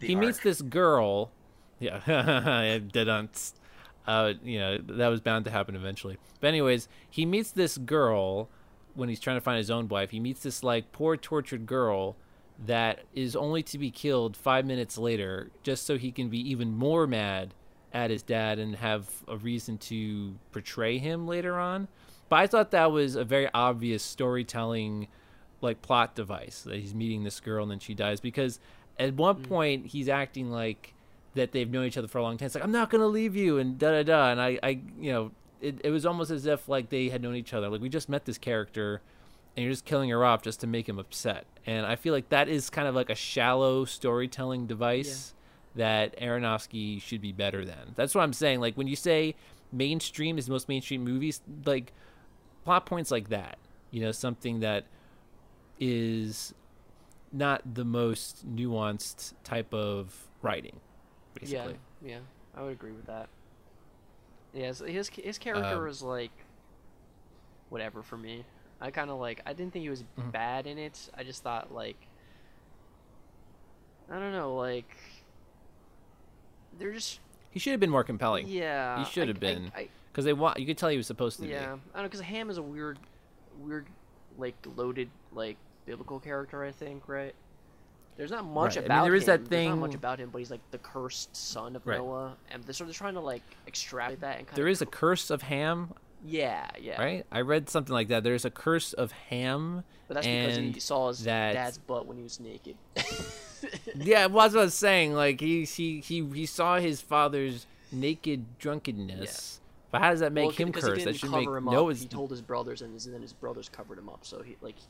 [0.01, 1.31] The he meets this girl.
[1.79, 2.01] Yeah,
[2.93, 3.31] dead on.
[4.07, 6.19] Uh, you know that was bound to happen eventually.
[6.41, 8.49] But anyways, he meets this girl
[8.95, 10.11] when he's trying to find his own wife.
[10.11, 12.17] He meets this like poor tortured girl
[12.67, 16.77] that is only to be killed five minutes later, just so he can be even
[16.77, 17.55] more mad
[17.93, 21.89] at his dad and have a reason to portray him later on.
[22.29, 25.09] But I thought that was a very obvious storytelling
[25.61, 28.59] like plot device that he's meeting this girl and then she dies because
[28.99, 30.95] at one point he's acting like
[31.35, 32.47] that they've known each other for a long time.
[32.47, 34.31] It's like I'm not gonna leave you and da da da.
[34.31, 37.37] And I, I you know, it, it was almost as if like they had known
[37.37, 37.69] each other.
[37.69, 39.01] Like we just met this character,
[39.57, 41.47] and you're just killing her off just to make him upset.
[41.67, 45.35] And I feel like that is kind of like a shallow storytelling device
[45.75, 47.93] that Aronofsky should be better than.
[47.95, 48.61] That's what I'm saying.
[48.61, 49.35] Like when you say
[49.73, 51.93] mainstream is most mainstream movies, like
[52.65, 53.59] plot points like that.
[53.91, 54.85] You know, something that
[55.79, 56.55] is
[57.33, 60.81] not the most nuanced type of writing,
[61.35, 61.77] basically.
[62.05, 62.19] Yeah, yeah,
[62.57, 63.29] I would agree with that.
[64.55, 66.33] Yeah, so his his character Um, was like
[67.71, 68.45] whatever for me.
[68.81, 70.31] I kind of like I didn't think he was Mm-hmm.
[70.31, 71.09] bad in it.
[71.17, 71.97] I just thought like
[74.11, 74.97] I don't know, like
[76.79, 78.47] they're just He should have been more compelling.
[78.49, 79.03] yeah.
[79.05, 79.73] he should have been.
[80.11, 82.03] Because they want you could tell he was supposed to be yeah, I don't know
[82.03, 82.99] because Ham is a weird,
[83.59, 83.87] weird,
[84.37, 86.63] like loaded like biblical character.
[86.65, 87.35] I think right.
[88.17, 89.27] There's not much Right, I mean, there is him.
[89.29, 91.99] that There's not much about him, but he's like the cursed son of Right.
[91.99, 94.83] Noah, and they're sort of trying to like extrapolate that and kind There of is
[94.83, 95.93] a curse of Ham,
[96.25, 97.27] yeah, yeah, right?
[97.33, 98.23] I read something like that.
[98.23, 99.83] There's a curse of Ham.
[100.09, 102.77] But that's because and he saw his that- dad's butt when he was naked.
[103.95, 105.13] Yeah, well, that's what I was saying.
[105.15, 109.61] Like he he he he saw his father's naked drunkenness.
[109.93, 111.05] But how does that make Well, him curse?
[111.05, 111.87] That should make him no.
[111.87, 111.93] up.
[111.93, 114.21] It's He told his brothers, and his, then his brothers covered him up.
[114.25, 114.77] So he like.
[114.79, 114.85] he,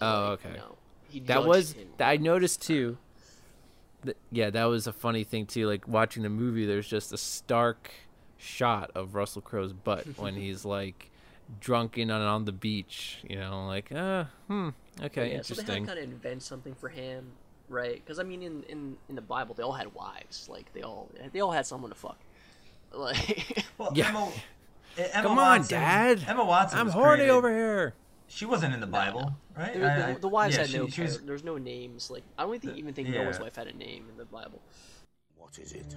[0.00, 0.60] Oh, like, okay.
[1.08, 1.88] He that was him.
[2.00, 2.98] I noticed too.
[4.04, 5.66] Th- yeah, that was a funny thing too.
[5.66, 7.90] Like watching the movie, there's just a stark
[8.36, 11.10] shot of Russell Crowe's butt when he's like
[11.60, 13.18] drunken on on the beach.
[13.28, 14.68] You know, like uh, hmm,
[15.02, 17.26] okay, yeah, so they had to kind of invent something for him,
[17.68, 17.94] right?
[17.94, 20.48] Because I mean, in, in in the Bible, they all had wives.
[20.50, 22.18] Like they all they all had someone to fuck.
[22.92, 24.08] Like Well, Yeah.
[24.08, 24.30] Emma,
[24.96, 26.24] Emma Come on, Watson- Dad.
[26.26, 26.78] Emma Watson.
[26.78, 27.94] I'm horny created- over here.
[28.28, 29.72] She wasn't in the Bible, right?
[29.74, 30.86] the, I- I- the, the wives yeah, had no.
[30.86, 32.10] she, she was- There's no names.
[32.10, 33.22] Like I don't think even think yeah.
[33.24, 34.60] Noah's wife had a name in the Bible.
[35.36, 35.96] What is it?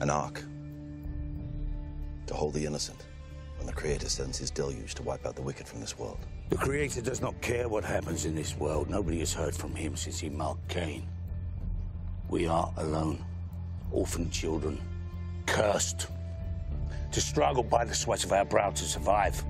[0.00, 0.44] An ark.
[2.26, 3.06] To hold the innocent
[3.56, 6.18] when the Creator sends his deluge to wipe out the wicked from this world.
[6.50, 8.88] The Creator does not care what happens in this world.
[8.90, 11.06] Nobody has heard from him since he marked Cain.
[12.28, 13.24] We are alone,
[13.90, 14.78] orphan children,
[15.46, 16.08] cursed,
[17.10, 19.42] to struggle by the sweat of our brow to survive.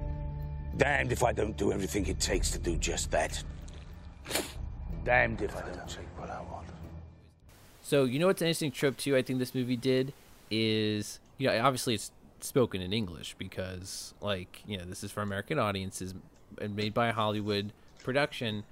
[0.79, 3.43] Damned if I don't do everything it takes to do just that.
[5.05, 6.67] Damned if I don't take what I want.
[7.83, 9.17] So you know what's an interesting trope too?
[9.17, 10.13] I think this movie did
[10.51, 15.23] is you know obviously it's spoken in English because like you know this is for
[15.23, 16.15] American audiences
[16.61, 17.73] and made by a Hollywood
[18.05, 18.63] production,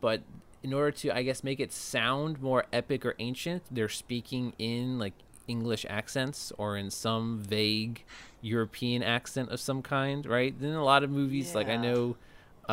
[0.00, 0.22] but
[0.62, 4.98] in order to I guess make it sound more epic or ancient, they're speaking in
[4.98, 5.14] like
[5.50, 8.04] English accents or in some vague
[8.40, 10.54] European accent of some kind, right?
[10.58, 12.16] Then a lot of movies like I know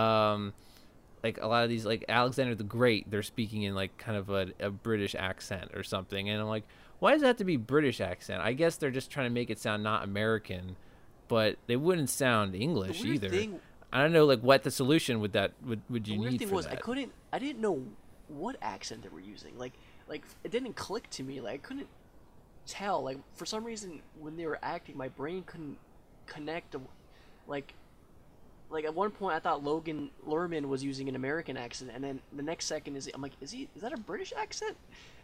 [0.02, 0.54] um
[1.24, 4.30] like a lot of these like Alexander the Great, they're speaking in like kind of
[4.30, 6.64] a, a British accent or something, and I'm like,
[7.00, 8.42] why does it have to be British accent?
[8.42, 10.76] I guess they're just trying to make it sound not American,
[11.28, 13.30] but they wouldn't sound English either.
[13.30, 13.60] thing-
[13.92, 16.50] I don't know, like what the solution would that would would you the need thing
[16.50, 16.74] for was that?
[16.74, 17.84] I couldn't I didn't know
[18.28, 19.58] what accent they were using.
[19.58, 19.74] Like
[20.08, 21.40] like it didn't click to me.
[21.42, 21.88] Like I couldn't
[22.68, 23.02] tell.
[23.04, 25.78] Like for some reason when they were acting, my brain couldn't
[26.28, 26.74] connect.
[26.74, 26.82] to-
[27.48, 27.74] Like
[28.70, 32.20] like at one point I thought Logan Lerman was using an American accent, and then
[32.36, 34.76] the next second is I'm like, is he is that a British accent?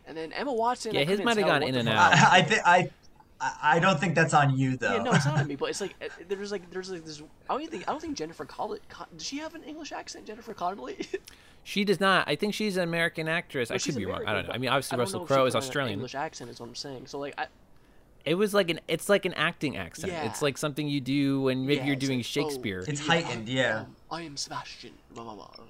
[0.08, 0.94] And then Emma Watson.
[0.94, 2.14] Yeah, I his might have gone in and out.
[2.14, 2.90] I, I think I,
[3.40, 4.96] I I don't think that's on you though.
[4.96, 7.22] Yeah, no, it's not on me, but it's like uh, there's like there's like this.
[7.50, 8.80] I don't think I don't think Jennifer Connelly.
[9.18, 10.26] Does she have an English accent?
[10.26, 11.08] Jennifer Connelly.
[11.66, 12.28] She does not.
[12.28, 13.72] I think she's an American actress.
[13.72, 14.26] I could be wrong.
[14.26, 14.54] I don't know.
[14.54, 15.94] I mean, obviously don't Russell know if she Crowe is put an Australian.
[15.94, 17.08] English accent is what I'm saying.
[17.08, 17.48] So like, I,
[18.26, 18.82] It was like an.
[18.90, 20.12] It's like an acting accent.
[20.12, 20.26] Yeah.
[20.26, 22.84] It's like something you do when maybe yeah, you're doing like, oh, Shakespeare.
[22.86, 23.80] It's yeah, heightened, I yeah.
[23.80, 24.92] am- I am Sebastian.
[25.14, 25.66] Blah, blah, blah.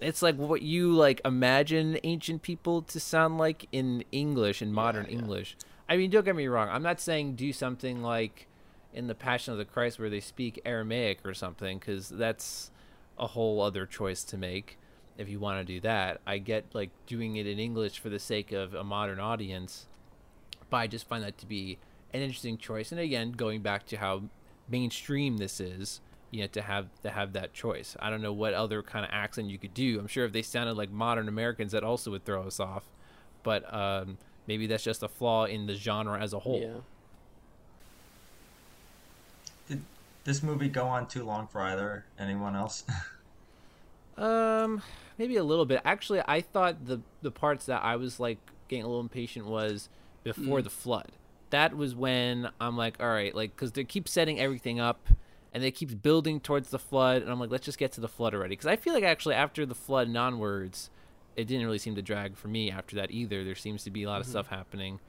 [0.00, 5.06] It's like what you like imagine ancient people to sound like in English in modern
[5.06, 5.18] yeah.
[5.18, 5.56] English.
[5.90, 6.68] I mean, don't get me wrong.
[6.68, 8.46] I'm not saying do something like
[8.94, 12.70] in the Passion of the Christ where they speak Aramaic or something because that's
[13.18, 14.78] a whole other choice to make
[15.18, 16.20] if you want to do that.
[16.24, 19.88] I get like doing it in English for the sake of a modern audience,
[20.70, 21.78] but I just find that to be
[22.14, 22.92] an interesting choice.
[22.92, 24.22] And again, going back to how
[24.68, 27.96] mainstream this is, you know, to have to have that choice.
[27.98, 29.98] I don't know what other kind of accent you could do.
[29.98, 32.84] I'm sure if they sounded like modern Americans, that also would throw us off.
[33.42, 34.18] But um,
[34.50, 36.60] maybe that's just a flaw in the genre as a whole.
[36.60, 36.80] Yeah.
[39.68, 39.82] Did
[40.24, 42.84] this movie go on too long for either anyone else?
[44.18, 44.82] Um,
[45.16, 45.80] maybe a little bit.
[45.82, 48.36] Actually, I thought the the parts that I was like
[48.68, 49.88] getting a little impatient was
[50.24, 51.12] before the flood.
[51.48, 55.08] That was when I'm like, all right, like because they keep setting everything up,
[55.54, 58.08] and they keep building towards the flood, and I'm like, let's just get to the
[58.08, 58.52] flood already.
[58.52, 60.90] Because I feel like actually after the flood and onwards,
[61.36, 63.44] it didn't really seem to drag for me after that either.
[63.44, 64.32] There seems to be a lot of mm-hmm.
[64.32, 65.00] stuff happening,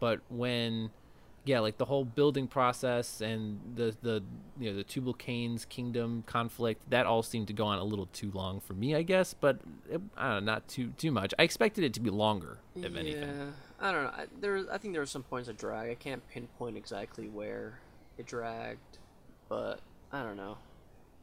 [0.00, 0.90] but when
[1.44, 4.22] yeah, like the whole building process and the the
[4.58, 8.06] you know the Tubal Cain's kingdom conflict that all seemed to go on a little
[8.06, 9.34] too long for me, I guess.
[9.34, 9.58] But
[9.90, 11.34] it, I don't know, not too too much.
[11.38, 13.28] I expected it to be longer, if anything.
[13.28, 13.46] Yeah,
[13.80, 14.10] I don't know.
[14.10, 15.90] I, there, I think there were some points of drag.
[15.90, 17.80] I can't pinpoint exactly where
[18.18, 18.98] it dragged,
[19.48, 19.80] but
[20.12, 20.58] I don't know.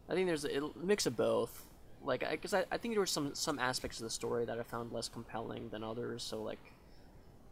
[0.10, 1.66] I think there's a mix of both.
[2.04, 4.64] Like, because I, I think there were some some aspects of the story that I
[4.64, 6.24] found less compelling than others.
[6.24, 6.60] So like,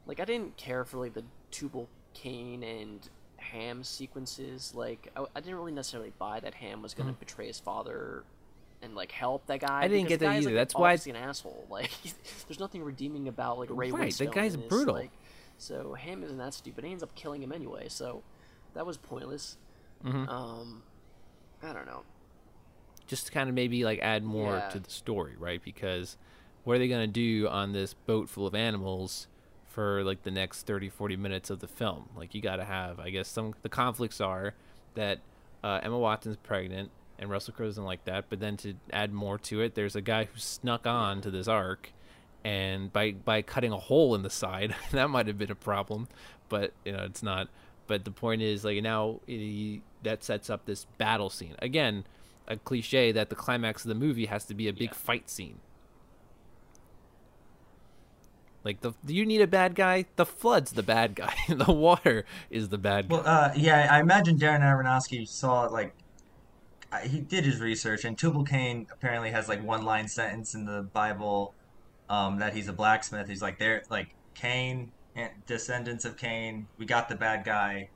[0.06, 4.74] like I didn't care for like the Tubal Cain and Ham sequences.
[4.74, 8.24] Like, I, I didn't really necessarily buy that Ham was gonna betray his father.
[8.80, 9.82] And like help that guy.
[9.82, 10.46] I didn't get that either.
[10.46, 11.66] like, That's why- obviously an asshole.
[11.72, 11.90] Like,
[12.48, 14.94] there's nothing redeeming about like Ray Right, the guy's this, brutal.
[14.94, 15.10] Like,
[15.58, 16.84] so Ham isn't that stupid.
[16.86, 17.88] He ends up killing him anyway.
[17.90, 18.22] So
[18.76, 19.58] that was pointless.
[20.06, 20.30] Mm-hmm.
[20.30, 20.84] Um,
[21.64, 22.04] I don't know.
[23.08, 24.70] Just to kind of maybe like add more Yeah.
[24.70, 25.64] to the story, right?
[25.64, 26.18] Because
[26.64, 29.28] what are they gonna do on this boat full of animals?
[29.70, 33.00] For like the next 30, 40 minutes of the film, like you got to have,
[33.00, 34.56] I guess, some the conflicts are
[34.96, 35.20] that
[35.64, 36.90] uh, Emma Watson's pregnant
[37.20, 38.26] and Russell Crowe doesn't like that.
[38.28, 41.48] But then to add more to it, there's a guy who snuck on to this
[41.48, 41.94] ark,
[42.44, 46.08] and by by cutting a hole in the side, that might have been a problem.
[46.50, 47.48] But you know, it's not.
[47.86, 52.04] But the point is, like now, it, that sets up this battle scene again.
[52.48, 54.94] A cliche that the climax of the movie has to be a big Yeah.
[54.94, 55.60] fight scene.
[58.64, 60.06] Like the you need a bad guy.
[60.16, 61.34] The flood's the bad guy.
[61.50, 63.16] the water is the bad guy.
[63.16, 65.94] Well, uh, yeah, I imagine Darren Aronofsky saw like
[67.04, 70.84] he did his research, and Tubal Cain apparently has like one line sentence in the
[70.94, 71.54] Bible
[72.10, 73.28] um, that he's a blacksmith.
[73.28, 74.92] He's like there, like Cain,
[75.46, 76.68] descendants of Cain.
[76.78, 77.90] We got the bad guy.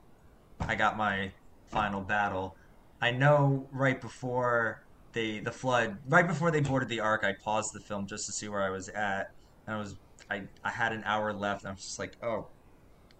[0.59, 1.31] I got my
[1.69, 2.55] final battle.
[3.01, 7.73] I know right before they the flood, right before they boarded the ark, I paused
[7.73, 9.27] the film just to see where I was at,
[9.67, 9.95] and I was
[10.29, 11.63] I I had an hour left.
[11.63, 12.49] And I was just like, oh,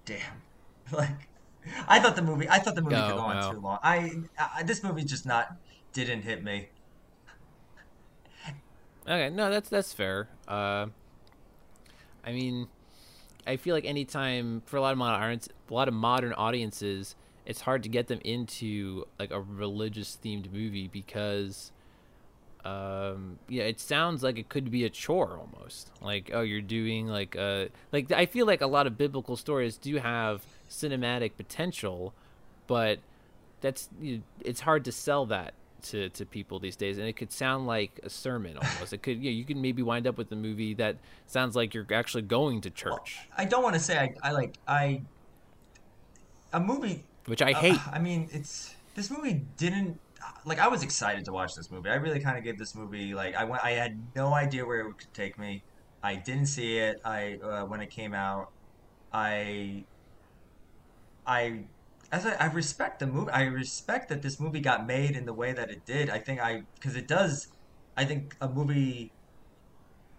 [0.05, 0.43] damn,
[0.91, 1.29] like.
[1.87, 2.47] I thought the movie.
[2.49, 3.41] I thought the movie Oh, could go on wow.
[3.41, 3.79] too long.
[3.83, 5.47] I, I this movie just not
[5.93, 6.69] didn't hit me.
[9.07, 10.27] Okay, no, that's that's fair.
[10.47, 10.87] Uh,
[12.23, 12.67] I mean,
[13.47, 17.15] I feel like anytime for a lot of modern a lot of modern audiences,
[17.51, 21.73] it's hard to get them into like a religious themed movie because,
[22.63, 25.91] um, yeah, it sounds like it could be a chore almost.
[26.01, 29.75] Like, oh, you're doing like uh, like I feel like a lot of biblical stories
[29.75, 32.13] do have cinematic potential,
[32.67, 32.99] but
[33.59, 37.31] that's you it's hard to sell that to, to people these days and it could
[37.31, 40.31] sound like a sermon almost it could you, know, you can maybe wind up with
[40.31, 40.95] a movie that
[41.25, 44.53] sounds like you're actually going to church I don't want to say I, I like
[44.67, 45.01] I
[46.53, 47.03] a movie.
[47.25, 49.97] Which i uh, hate I mean, it's this movie didn't
[50.45, 50.59] like.
[50.59, 51.89] I was excited to watch this movie.
[51.89, 53.63] I really kind of gave this movie like I went.
[53.63, 55.63] I had no idea where it could take me.
[56.03, 56.97] I didn't see it.
[57.05, 58.47] I uh, when it came out.
[59.13, 59.85] I
[61.25, 61.65] I
[62.11, 63.31] as I, I respect the movie.
[63.31, 66.09] I respect that this movie got made in the way that it did.
[66.09, 67.47] I think I because it does.
[67.95, 69.13] I think a movie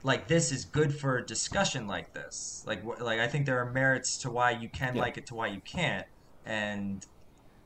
[0.03, 2.63] like this is good for a discussion like this.
[2.67, 5.03] Like like I think there are merits to why you can Yeah.
[5.03, 6.05] like it to why you can't,
[6.45, 7.03] and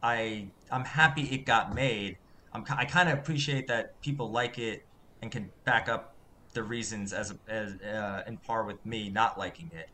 [0.03, 2.17] I I'm happy it got made.
[2.53, 4.81] I'm I kind of appreciate that people like it
[5.23, 6.11] and can back up
[6.55, 9.87] the reasons as as uh, in par with me not liking it.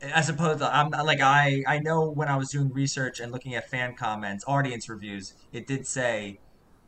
[0.00, 3.54] As opposed to I'm like I I know when I was doing research and looking
[3.54, 6.38] at fan comments, audience reviews, it did say,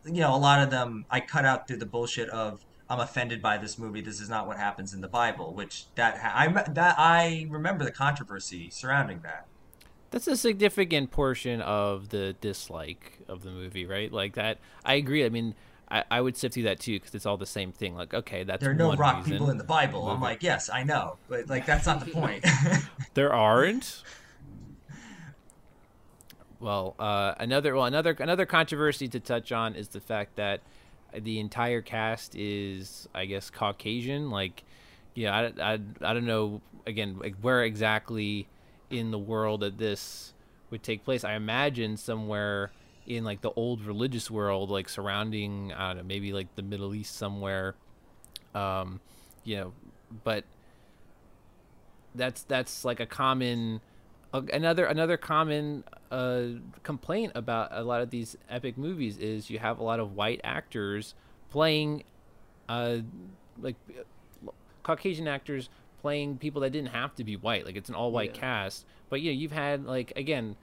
[0.04, 3.42] you know, a lot of them I cut out through the bullshit of I'm offended
[3.42, 4.00] by this movie.
[4.00, 5.54] This is not what happens in the Bible.
[5.54, 9.44] Which that ha- I that I remember the controversy surrounding that.
[10.10, 15.24] That's a significant portion of the dislike of the movie right like that i agree
[15.24, 15.54] i mean
[15.90, 18.42] i, I would sift through that too because it's all the same thing like okay
[18.44, 19.32] that's There are no rock reason.
[19.32, 20.08] people in the Bible.
[20.08, 22.44] I'm like, yes, I know, but like that's not the point.
[23.14, 24.02] There aren't.
[26.60, 30.60] Well, uh, another well another another controversy to touch on is the fact that
[31.16, 34.30] the entire cast is, I guess, Caucasian.
[34.30, 34.64] Like,
[35.14, 38.48] yeah, I, I, I don't know again like where exactly
[38.90, 40.32] in the world that this
[40.70, 41.24] would take place.
[41.24, 42.70] I imagine somewhere
[43.06, 46.94] in like the old religious world, like surrounding I don't know maybe like the Middle
[46.94, 47.74] East somewhere.
[48.54, 49.00] Um,
[49.44, 49.72] you know,
[50.24, 50.44] but
[52.14, 53.80] that's that's like a common
[54.32, 56.42] uh, another another common uh,
[56.82, 60.40] complaint about a lot of these epic movies is you have a lot of white
[60.44, 61.14] actors
[61.50, 62.04] playing
[62.68, 62.98] uh,
[63.60, 63.76] like
[64.82, 65.70] Caucasian actors
[66.00, 68.40] playing people that didn't have to be white like it's an all white Yeah.
[68.40, 70.56] cast but yeah you've had like again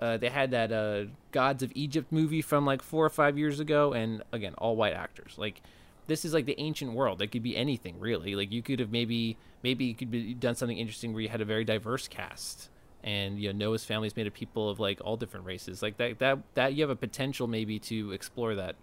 [0.00, 3.60] uh, they had that uh, Gods of Egypt movie from like four or five years
[3.60, 5.36] ago, and again, all white actors.
[5.38, 5.62] Like,
[6.08, 7.22] this is like the ancient world.
[7.22, 8.34] It could be anything, really.
[8.34, 11.40] Like, you could have maybe maybe you could be done something interesting where you had
[11.40, 12.68] a very diverse cast,
[13.04, 15.80] and you know Noah's family is made of people of like all different races.
[15.80, 18.74] Like that that that you have a potential maybe to explore that,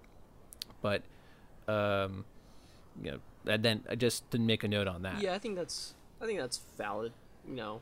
[0.82, 1.04] but
[1.68, 2.24] um,
[3.04, 5.22] you know, and then I just didn't make a note on that.
[5.22, 7.14] Yeah, I think that's I think that's valid.
[7.48, 7.82] You know,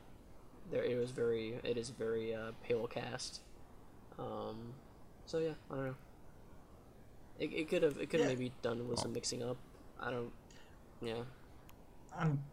[0.71, 3.41] there it was very it is very uh, pale cast.
[4.17, 4.73] Um,
[5.25, 5.95] so yeah, I don't know.
[7.39, 8.35] It, it could have it could have Yeah.
[8.35, 9.57] maybe done with some mixing up.
[9.99, 10.31] I don't.
[11.01, 11.23] Yeah.
[12.17, 12.43] I'm,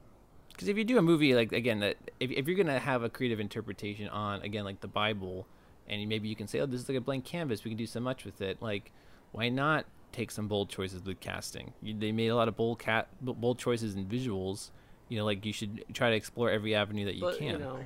[0.52, 3.08] because if you do a movie like again that if, if you're gonna have a
[3.10, 5.46] creative interpretation on again like the bible
[5.88, 7.86] and maybe you can say oh this is like a blank canvas we can do
[7.86, 8.90] so much with it like
[9.32, 9.84] why not
[10.16, 13.58] take some bold choices with casting you, they made a lot of bold cat bold
[13.58, 14.70] choices in visuals
[15.08, 17.58] you know like you should try to explore every avenue that you but can you
[17.58, 17.78] know,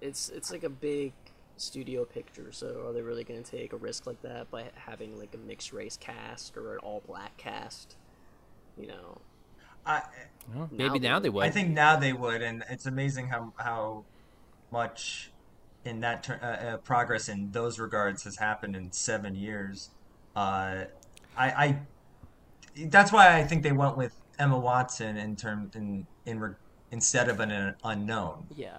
[0.00, 1.12] it's it's like a big
[1.56, 2.50] studio picture.
[2.50, 5.38] So are they really going to take a risk like that by having like a
[5.38, 7.96] mixed race cast or an all black cast?
[8.76, 9.20] You know.
[9.86, 10.02] I
[10.54, 11.42] Well, maybe they now they would.
[11.42, 14.04] would I think now they would, and it's amazing how how
[14.70, 15.32] much
[15.84, 19.90] in that ter- uh, uh, progress in those regards has happened in seven years.
[20.36, 20.84] Uh,
[21.36, 21.78] I, I
[22.86, 26.54] that's why I think they went with Emma Watson in term in in re-
[26.90, 28.46] instead of an unknown.
[28.56, 28.78] Yeah.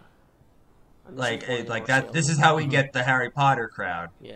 [1.07, 2.07] I'm Like it, like that.
[2.07, 2.11] so.
[2.13, 4.09] This is how we get the Harry Potter crowd.
[4.21, 4.33] Yeah.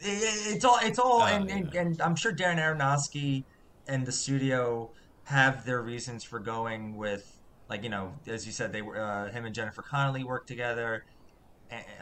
[0.00, 1.80] It- it's all it's all Oh, and, and, yeah.
[1.82, 3.44] and I'm sure Darren Aronofsky
[3.86, 4.90] and the studio
[5.24, 7.36] have their reasons for going with
[7.68, 11.04] Like you know, as you said, they were uh, him and Jennifer Connelly worked together.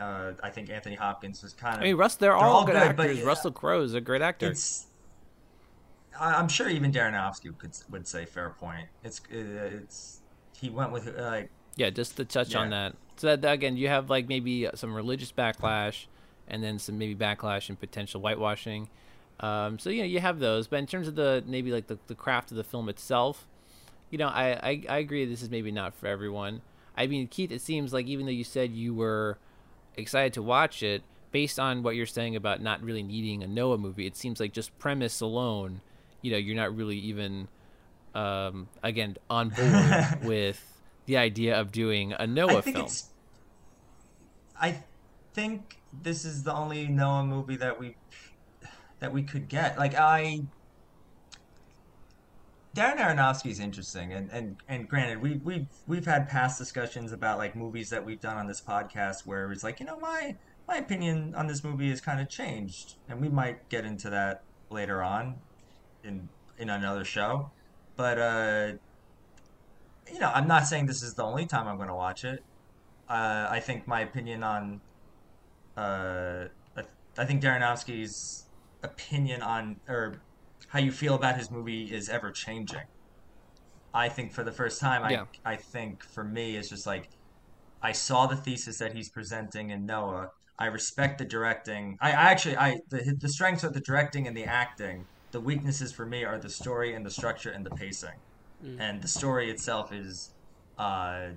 [0.00, 1.80] Uh, I think Anthony Hopkins was kind of.
[1.82, 3.22] I mean, Russ, they're, They're all, all good, good, but, actors.
[3.22, 4.50] Russell Crowe is a great actor.
[4.50, 4.86] it's.
[6.18, 8.88] I- I'm sure even Darren Aronofsky could would say fair point.
[9.04, 10.20] It's it's
[10.58, 12.94] he went with uh, like Yeah, just to touch on that.
[13.16, 16.06] So that again, you have like maybe some religious backlash,
[16.48, 18.88] and then some maybe backlash and potential whitewashing.
[19.40, 21.98] Um, so you know you have those, but in terms of the maybe like the,
[22.08, 23.46] the craft of the film itself,
[24.10, 26.62] you know I, I I agree this is maybe not for everyone.
[26.96, 29.38] I mean Keith, it seems like even though you said you were
[29.96, 33.78] excited to watch it, based on what you're saying about not really needing a Noah
[33.78, 35.80] movie, it seems like just premise alone,
[36.22, 37.48] you know, you're not really even
[38.14, 40.64] um, again on board with
[41.06, 42.86] the idea of doing a Noah I think film.
[42.86, 43.08] it's.
[44.60, 44.82] I
[45.34, 47.96] think this is the only Noah movie that we
[48.98, 49.78] that we could get.
[49.78, 50.40] Like I,
[52.74, 57.38] Darren Aronofsky is interesting, and and and granted, we we've we've had past discussions about
[57.38, 60.76] like movies that we've done on this podcast where it's like you know my my
[60.76, 65.02] opinion on this movie has kind of changed, and we might get into that later
[65.02, 65.36] on
[66.04, 66.28] in
[66.58, 67.50] in another show,
[67.96, 68.72] but uh
[70.12, 72.42] you know, I'm not saying this is the only time I'm going to watch it.
[73.08, 74.80] Uh, I think my opinion on,
[75.76, 76.44] uh,
[77.16, 78.46] I, think Darren Aronofsky's
[78.82, 80.20] opinion on or
[80.68, 82.82] how you feel about his movie is ever changing.
[83.94, 85.24] I think for the first time, I Yeah.
[85.44, 87.08] I think for me it's just like
[87.82, 90.30] I saw the thesis that he's presenting in Noah.
[90.58, 91.96] I respect the directing.
[92.00, 95.06] I, I actually I the the strengths of the directing and the acting.
[95.30, 98.18] The weaknesses for me are the story and the structure and the pacing
[98.80, 100.30] and the story itself is
[100.78, 101.28] uh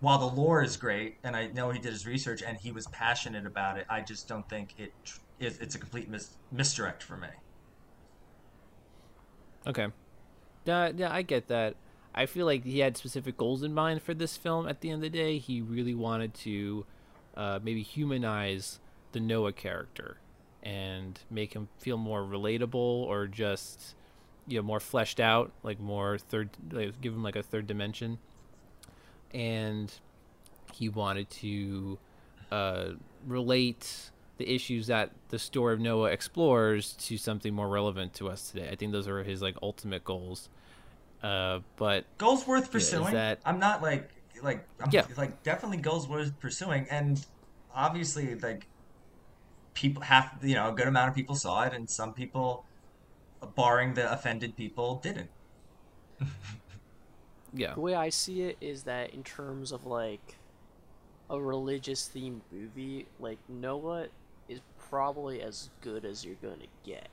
[0.00, 2.86] while the lore is great and i know he did his research and he was
[2.86, 7.28] passionate about it i just don't think it—it's a complete mis- misdirect for me
[9.66, 9.88] Okay.
[10.64, 11.76] Yeah, yeah, I get that.
[12.14, 14.68] I feel like he had specific goals in mind for this film.
[14.68, 16.86] At the end of the day, he really wanted to
[17.36, 18.78] uh, maybe humanize
[19.12, 20.18] the Noah character
[20.64, 23.94] and make him feel more relatable, or just
[24.48, 28.18] you know more fleshed out, like more third, like, give him like a third dimension.
[29.32, 29.92] And
[30.72, 31.98] he wanted to
[32.50, 32.84] uh,
[33.26, 38.50] relate the issues that the story of Noah explores to something more relevant to us
[38.50, 38.68] today.
[38.70, 40.48] I think those are his like ultimate goals.
[41.22, 44.10] Uh, but goals worth pursuing that- i'm not like
[44.42, 45.06] like i'm Yeah.
[45.16, 47.24] like definitely goals worth pursuing and
[47.74, 48.66] obviously like
[49.74, 52.64] people have you know a good amount of people saw it and some people
[53.54, 55.30] barring the offended people didn't.
[57.56, 60.38] Yeah, The way I see it is that in terms of like
[61.30, 64.08] a religious themed movie, like Noah
[64.48, 67.08] is probably as good as you're gonna get,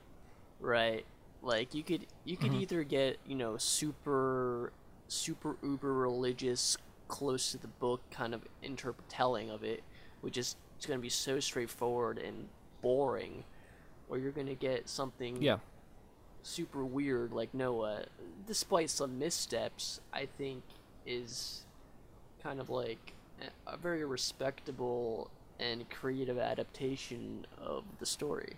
[0.59, 1.05] right?
[1.43, 2.61] Like you could you could mm-hmm.
[2.61, 4.73] either get you know super
[5.07, 6.75] super uber religious,
[7.07, 9.83] close to the book kind of interpretelling of it,
[10.21, 12.47] which is it's gonna be so straightforward and
[12.81, 13.43] boring,
[14.09, 15.59] or you're gonna get something yeah,
[16.41, 18.05] super weird like Noah,
[18.47, 20.63] despite some missteps, I think
[21.05, 21.65] is
[22.41, 25.29] kind of like a- a very respectable
[25.59, 28.55] and creative adaptation of the story.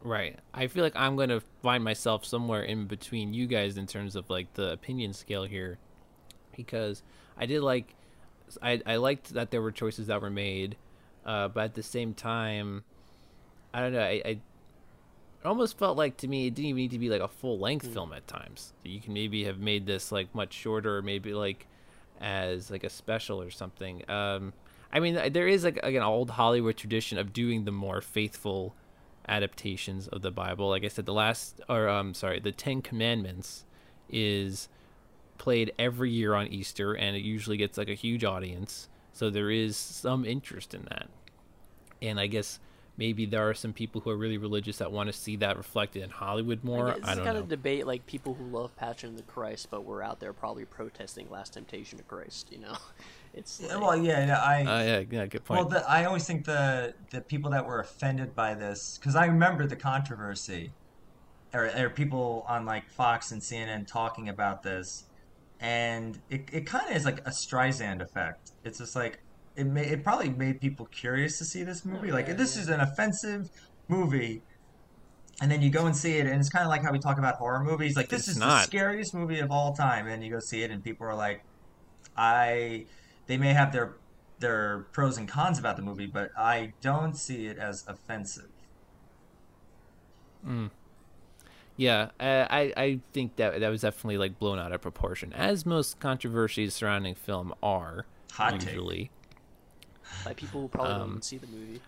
[0.00, 0.38] right.
[0.54, 4.30] I feel like I'm gonna find myself somewhere in between you guys in terms of
[4.30, 5.78] like the opinion scale here,
[6.56, 7.02] because
[7.36, 7.96] I did like,
[8.62, 10.76] I I liked that there were choices that were made,
[11.26, 12.84] uh, but at the same time,
[13.74, 14.00] I don't know.
[14.00, 14.38] I, I
[15.40, 17.58] it almost felt like to me it didn't even need to be like a full
[17.58, 18.72] length film at times.
[18.82, 21.66] You can maybe have made this like much shorter, maybe like
[22.20, 24.08] as like a special or something.
[24.10, 24.52] Um,
[24.92, 28.74] I mean, there is like, like an old Hollywood tradition of doing the more faithful
[29.28, 30.70] adaptations of the Bible.
[30.70, 33.64] Like I said, the last or um, sorry, the Ten Commandments
[34.10, 34.68] is
[35.38, 38.88] played every year on Easter, and it usually gets like a huge audience.
[39.12, 41.08] So there is some interest in that
[42.02, 42.58] and I guess
[42.96, 46.02] maybe there are some people who are really religious that want to see that reflected
[46.02, 46.90] in Hollywood more.
[46.90, 47.24] It's I don't know.
[47.24, 47.42] Kind know.
[47.42, 50.64] of debate like people who love Passion of the Christ, but were out there probably
[50.64, 52.48] protesting Last Temptation of Christ.
[52.50, 52.76] You know,
[53.34, 55.60] it's Yeah, like, well yeah yeah, i Uh, yeah, yeah, good point.
[55.60, 59.26] Well, the, I always think the the people that were offended by this, because I
[59.26, 60.72] remember the controversy,
[61.54, 65.04] or, or people on like Fox and CNN talking about this,
[65.60, 68.52] and it, it kind of is like a Streisand effect.
[68.64, 69.20] It's just like
[69.56, 72.10] it may, it probably made people curious to see this movie.
[72.10, 72.62] Oh, like yeah, this yeah.
[72.62, 73.50] is an offensive
[73.88, 74.42] movie.
[75.40, 77.16] And then you go and see it, and it's kind of like how we talk
[77.16, 77.96] about horror movies.
[77.96, 80.72] Like this It's is the scariest movie of all time, and you go see it,
[80.72, 81.44] and people are like,
[82.16, 82.86] I
[83.26, 83.94] they may have their
[84.40, 88.50] their pros and cons about the movie, but I don't see it as offensive.
[90.44, 90.66] Hmm.
[91.78, 95.64] Yeah, uh, I I think that that was definitely like blown out of proportion, as
[95.64, 98.70] most controversies surrounding film are Hot take.
[98.70, 99.10] usually.
[100.24, 101.80] By people who probably Um, don't even see the movie.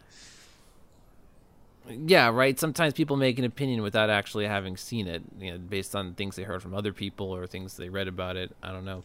[1.89, 2.59] Yeah, right.
[2.59, 6.37] Sometimes people make an opinion without actually having seen it, you know, based on things
[6.37, 8.55] they heard from other people or things they read about it.
[8.63, 9.03] I don't know.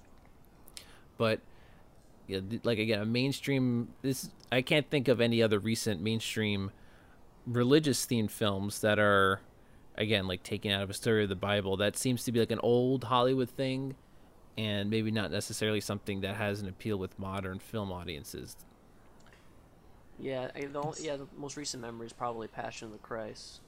[1.17, 1.39] But
[2.27, 6.69] yeah, th- like again, a mainstream this I can't think of any other recent mainstream
[7.47, 9.39] religious themed films that are
[9.97, 11.77] again like taken out of a story of the Bible.
[11.77, 13.95] That seems to be like an old Hollywood thing
[14.57, 18.55] and maybe not necessarily something that has an appeal with modern film audiences.
[20.17, 23.59] Yeah, the only, yeah, the most recent memory is probably Passion of the Christ.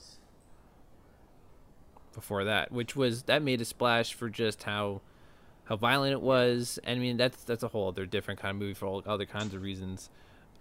[2.13, 5.01] before that, which was that made a splash for just how
[5.65, 6.79] how violent it was.
[6.87, 9.53] I mean, that's that's a whole other different kind of movie for all other kinds
[9.53, 10.09] of reasons.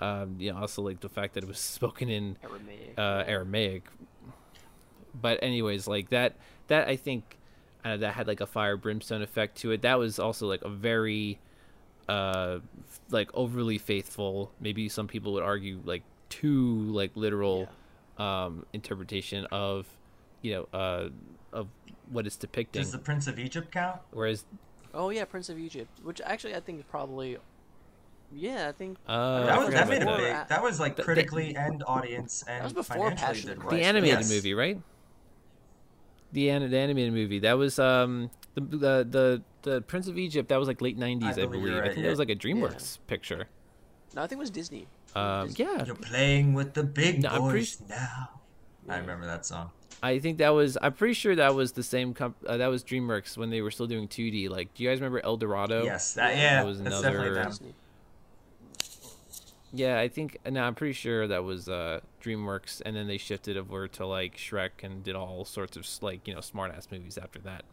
[0.00, 2.94] Um, you know, also like the fact that it was spoken in Aramaic.
[2.98, 3.24] uh.
[3.26, 3.84] Aramaic.
[5.20, 6.36] But anyways, like that
[6.68, 7.36] that I think
[7.84, 9.82] uh, that had like a fire brimstone effect to it.
[9.82, 11.38] That was also like a very
[12.08, 12.58] uh
[13.10, 14.52] like overly faithful.
[14.60, 17.68] Maybe some people would argue like too like literal
[18.18, 19.86] um interpretation of
[20.42, 21.08] you know uh
[21.52, 21.68] of
[22.10, 22.82] what it's depicting.
[22.82, 24.00] Does the Prince of Egypt count?
[24.12, 24.44] Whereas
[24.94, 27.38] Oh yeah, Prince of Egypt, which actually I think is probably.
[28.34, 28.98] Yeah, I think.
[29.06, 30.20] uh, that I was that made a big.
[30.24, 30.48] that.
[30.48, 33.66] That was like The- the- critically and audience and was before financially Passion did the
[33.66, 33.76] well.
[33.76, 34.30] the animated Yes.
[34.30, 34.80] movie, right?
[36.32, 40.48] The, an- the animated movie that was um the the the, the Prince of Egypt
[40.48, 41.68] that was like late nineties, I, believe believe.
[41.68, 42.06] you're I think yeah.
[42.06, 43.46] it was like a DreamWorks picture.
[44.14, 44.86] No, I think it was Disney.
[45.14, 48.30] Um, yeah, You're playing with the big No, boys pretty- now.
[48.88, 49.70] I remember that song.
[50.02, 50.76] I think that was.
[50.82, 52.12] I'm pretty sure that was the same.
[52.12, 54.50] Comp- uh, that was DreamWorks when they were still doing 2D.
[54.50, 55.84] Like, do you guys remember El Dorado?
[55.84, 57.74] Yes, that yeah, that was that's another- definitely them.
[59.76, 60.38] Yeah, I think.
[60.48, 64.36] now I'm pretty sure that was uh, DreamWorks, and then they shifted over to like
[64.36, 67.64] Shrek and did all sorts of like you know smart ass movies after that.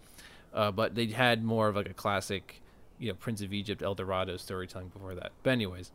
[0.53, 2.61] Uh, but they had more of like a classic,
[2.99, 5.31] you know, Prince of Egypt, El Dorado storytelling before that.
[5.41, 5.91] But anyways,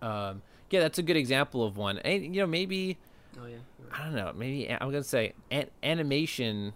[0.00, 1.98] um, yeah, that's a good example of one.
[1.98, 2.98] And you know, maybe
[3.42, 3.56] Oh yeah.
[3.92, 4.32] I don't know.
[4.34, 6.72] Maybe I'm gonna say an- animation,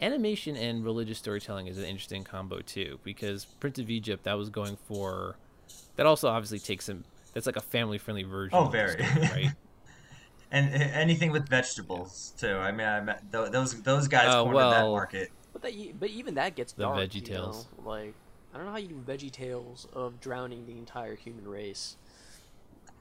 [0.00, 2.98] animation and religious storytelling is an interesting combo too.
[3.04, 5.36] Because Prince of Egypt, that was going for,
[5.96, 7.04] that also obviously takes some.
[7.32, 8.56] That's like a family-friendly version.
[8.58, 9.04] Oh, of the very.
[9.04, 9.52] story, right?
[10.52, 12.56] And uh, anything with vegetables too.
[12.56, 15.30] I mean, I met, those those guys Oh, cornered that market.
[15.52, 16.98] But that, but even that gets The dark.
[16.98, 17.26] Veggie you know?
[17.44, 17.68] Tales.
[17.84, 18.14] Like,
[18.52, 21.96] I don't know how you do Veggie Tales of drowning the entire human race.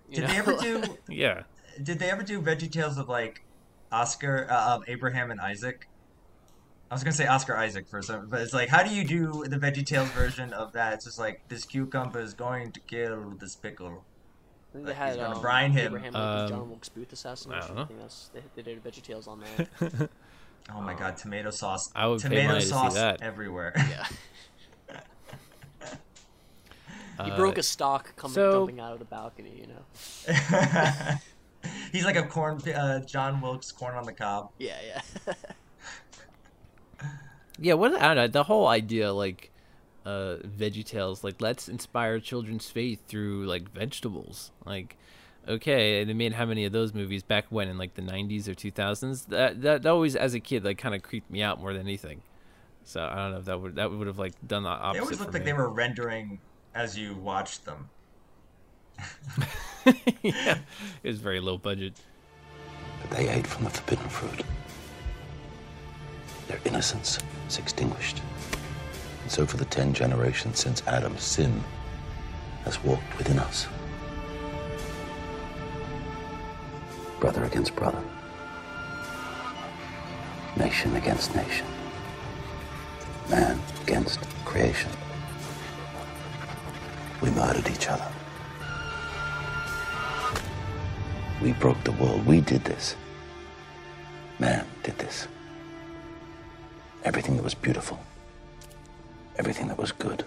[0.07, 0.27] You Did know?
[0.27, 0.83] they ever do?
[1.09, 1.43] Yeah.
[1.81, 3.43] Did they ever do Veggie Tales of like
[3.91, 5.87] Oscar, uh, of Abraham and Isaac?
[6.91, 9.45] I was gonna say Oscar Isaac for some, but it's like, how do you do
[9.47, 10.93] the Veggie Tales version of that?
[10.93, 14.05] It's just like this cucumber is going to kill this pickle.
[14.69, 15.87] I think they had he's gonna um, brine him.
[15.87, 17.63] Abraham Lincoln, Um, John Wilkes Booth assassination.
[17.63, 17.85] I don't know.
[17.85, 20.09] think that's they, they did a Veggie Tales on that.
[20.75, 21.89] Oh my god, tomato sauce!
[21.95, 23.23] I would pay tomato money to see sauce that.
[23.23, 23.73] everywhere.
[23.75, 24.05] yeah.
[27.23, 29.51] He Uh, broke a stalk coming so- jumping out of the balcony.
[29.59, 31.15] You know.
[31.91, 34.51] He's like a corn, uh, John Wilkes, corn on the cob.
[34.57, 35.33] Yeah, yeah.
[37.59, 37.73] Yeah.
[37.73, 38.27] What I don't know.
[38.27, 39.51] The whole idea, like,
[40.05, 44.51] uh, Veggie Tales, like, let's inspire children's faith through like vegetables.
[44.65, 44.97] Like,
[45.47, 48.47] okay, and they made how many of those movies back when in like the '90s
[48.47, 49.27] or 2000s?
[49.27, 51.83] That that, that always, as a kid, like, kind of creeped me out more than
[51.83, 52.21] anything.
[52.83, 54.93] So I don't know if that would that would have like done the opposite.
[54.93, 55.51] They always for looked like me.
[55.51, 56.39] they were rendering
[56.73, 57.89] as you watched them.
[60.23, 60.57] yeah,
[61.03, 61.93] it was very low budget.
[63.01, 64.43] But they ate from the forbidden fruit.
[66.47, 68.21] Their innocence is extinguished.
[69.29, 71.63] And so for the ten generations since Adam, sin
[72.63, 73.67] has walked within us.
[77.19, 78.01] Brother against brother.
[80.57, 81.67] Nation against nation.
[83.29, 84.89] Man against creation.
[87.21, 88.11] We murdered each other.
[91.39, 92.25] We broke the world.
[92.25, 92.95] We did this.
[94.39, 95.27] Man did this.
[97.03, 97.99] Everything that was beautiful,
[99.39, 100.25] everything that was good,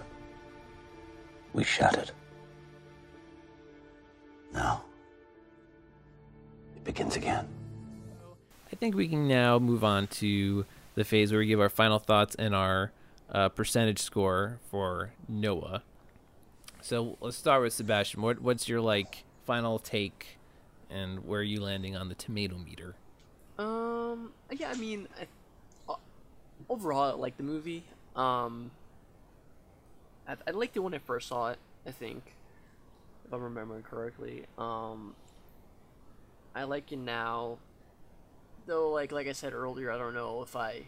[1.53, 2.11] we shattered.
[4.51, 4.83] Now,
[6.75, 7.47] it begins again.
[8.71, 11.99] I think we can now move on to the phase where we give our final
[11.99, 12.91] thoughts and our
[13.31, 15.83] uh, percentage score for Noah.
[16.81, 18.23] So let's start with Sebastian.
[18.23, 20.39] What, what's your like final take,
[20.89, 22.95] and where are you landing on the tomato meter?
[23.59, 24.33] Um.
[24.51, 24.71] Yeah.
[24.71, 25.95] I mean, I, uh,
[26.67, 27.85] overall, I like the movie.
[28.15, 28.71] Um.
[30.27, 31.59] I, I liked it when I first saw it.
[31.85, 32.35] I think,
[33.25, 34.45] if I'm remembering correctly.
[34.57, 35.15] Um.
[36.55, 37.57] I like it now.
[38.67, 40.83] Though, like like I said earlier, I don't know if I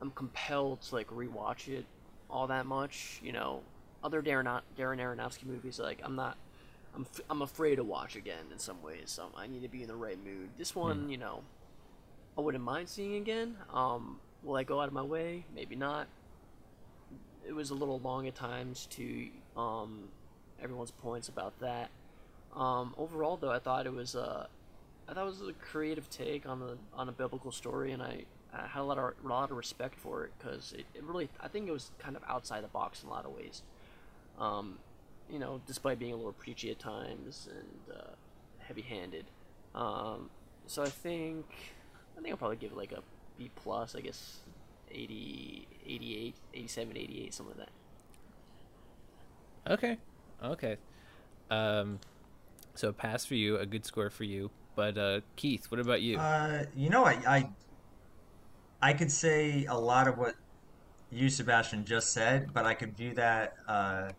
[0.00, 1.84] I'm compelled to like rewatch it
[2.30, 3.20] all that much.
[3.22, 3.60] You know,
[4.02, 4.44] other Darren
[4.76, 6.36] Darren Aronofsky movies, like I'm not,
[6.96, 9.04] I'm f- I'm afraid to watch again in some ways.
[9.10, 10.48] So I need to be in the right mood.
[10.56, 11.10] This one, Hmm.
[11.10, 11.42] you know,
[12.36, 13.58] I wouldn't mind seeing again.
[13.72, 15.44] Um, will I go out of my way?
[15.54, 16.08] Maybe not.
[17.48, 20.08] It was a little long at times to um,
[20.62, 21.88] everyone's points about that.
[22.54, 24.46] Um, overall, though, I thought it was uh,
[25.08, 28.24] I thought it was a creative take on the on a biblical story, and I,
[28.52, 31.30] I had a lot of a lot of respect for it because it, it really
[31.40, 33.62] I think it was kind of outside the box in a lot of ways.
[34.38, 34.78] Um,
[35.30, 38.10] you know, despite being a little preachy at times and uh,
[38.60, 39.24] heavy-handed.
[39.74, 40.30] Um,
[40.66, 41.46] so I think
[42.16, 43.02] I think I'll probably give it like a
[43.38, 43.94] B plus.
[43.94, 44.38] I guess
[44.90, 47.66] 80, 88, 87, 88, something like
[49.66, 49.72] that.
[49.72, 49.98] Okay.
[50.42, 50.76] Okay.
[51.50, 51.98] Um,
[52.74, 54.50] so a pass for you, a good score for you.
[54.76, 56.18] But uh, Keith, what about you?
[56.18, 57.48] Uh, you know, I, I
[58.80, 60.36] I could say a lot of what
[61.10, 64.10] you, Sebastian, just said, but I could view that uh,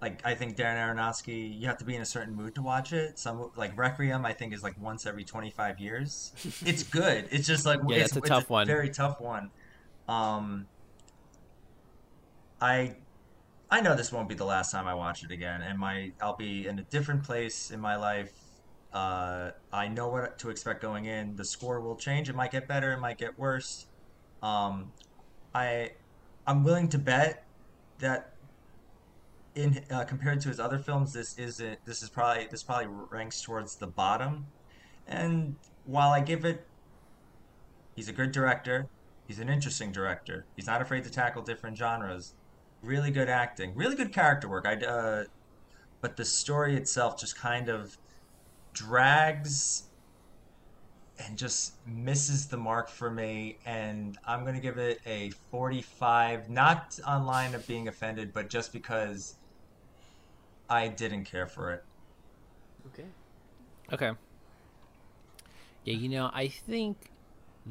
[0.00, 1.58] like I think Darren Aronofsky.
[1.58, 3.18] You have to be in a certain mood to watch it.
[3.18, 6.32] Some like Requiem, I think, is like once every twenty five years.
[6.66, 7.28] It's good.
[7.30, 8.66] It's just like Yeah, it's, it's a tough one.
[8.66, 9.50] very tough one.
[10.10, 10.66] Um,
[12.60, 12.96] I
[13.70, 16.36] I know this won't be the last time I watch it again, and my I'll
[16.36, 18.32] be in a different place in my life.
[18.92, 21.36] Uh, I know what to expect going in.
[21.36, 22.28] The score will change.
[22.28, 22.92] It might get better.
[22.92, 23.86] It might get worse.
[24.42, 24.90] Um,
[25.54, 25.92] I
[26.44, 27.44] I'm willing to bet
[28.00, 28.34] that
[29.54, 31.84] in uh, compared to his other films, this isn't.
[31.84, 34.46] This is probably this probably ranks towards the bottom.
[35.06, 35.54] And
[35.86, 36.66] while I give it,
[37.94, 38.88] he's a good director.
[39.30, 40.44] He's an interesting director.
[40.56, 42.34] He's not afraid to tackle different genres.
[42.82, 43.76] Really good acting.
[43.76, 44.66] Really good character work.
[44.66, 45.22] I uh,
[46.00, 47.96] but the story itself just kind of
[48.74, 49.88] drags
[51.24, 56.48] and just misses the mark for me and i'm going to give it a 45
[56.48, 59.36] not on line of being offended but just because
[60.68, 61.80] i didn't care for it
[62.86, 63.04] Okay.
[63.92, 64.12] Okay.
[65.84, 67.09] Yeah, you know, I think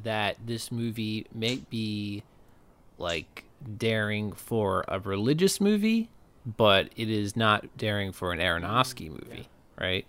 [0.03, 2.23] that this movie may be
[2.97, 3.45] like
[3.77, 6.09] daring for a religious movie,
[6.45, 10.05] but it is not daring for an Aronofsky movie, right?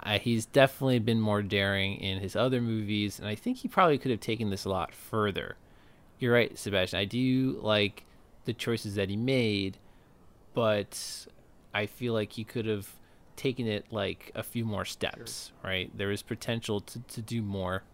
[0.00, 3.98] I, he's definitely been more daring in his other movies, and I think he probably
[3.98, 5.56] could have taken this a lot further.
[6.18, 6.98] You're right, Sebastian.
[6.98, 8.04] I do like
[8.44, 9.78] the choices that he made,
[10.54, 11.26] but
[11.74, 12.88] I feel like he could have
[13.36, 15.96] taken it like a few more steps, right?
[15.96, 17.84] There is potential to, to do more.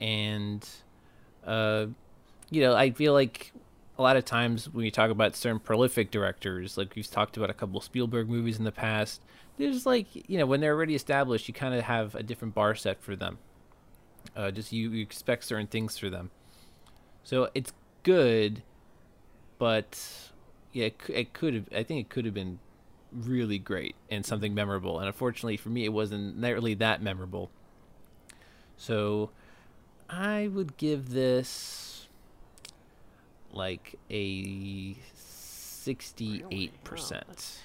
[0.00, 0.66] And,
[1.46, 1.86] uh,
[2.50, 3.52] you know, I feel like
[3.98, 7.50] a lot of times when you talk about certain prolific directors, like we've talked about
[7.50, 9.20] a couple Spielberg movies in the past,
[9.58, 12.74] there's like, you know, when they're already established, you kind of have a different bar
[12.74, 13.38] set for them.
[14.34, 16.30] Uh, just you, you expect certain things for them.
[17.24, 17.72] So it's
[18.02, 18.62] good,
[19.58, 20.02] but
[20.72, 21.68] yeah, it, it could have.
[21.74, 22.58] I think it could have been
[23.12, 24.98] really great and something memorable.
[24.98, 27.50] And unfortunately for me, it wasn't nearly that memorable.
[28.76, 29.30] So
[30.12, 32.08] I would give this
[33.52, 37.58] like a sixty-eight percent.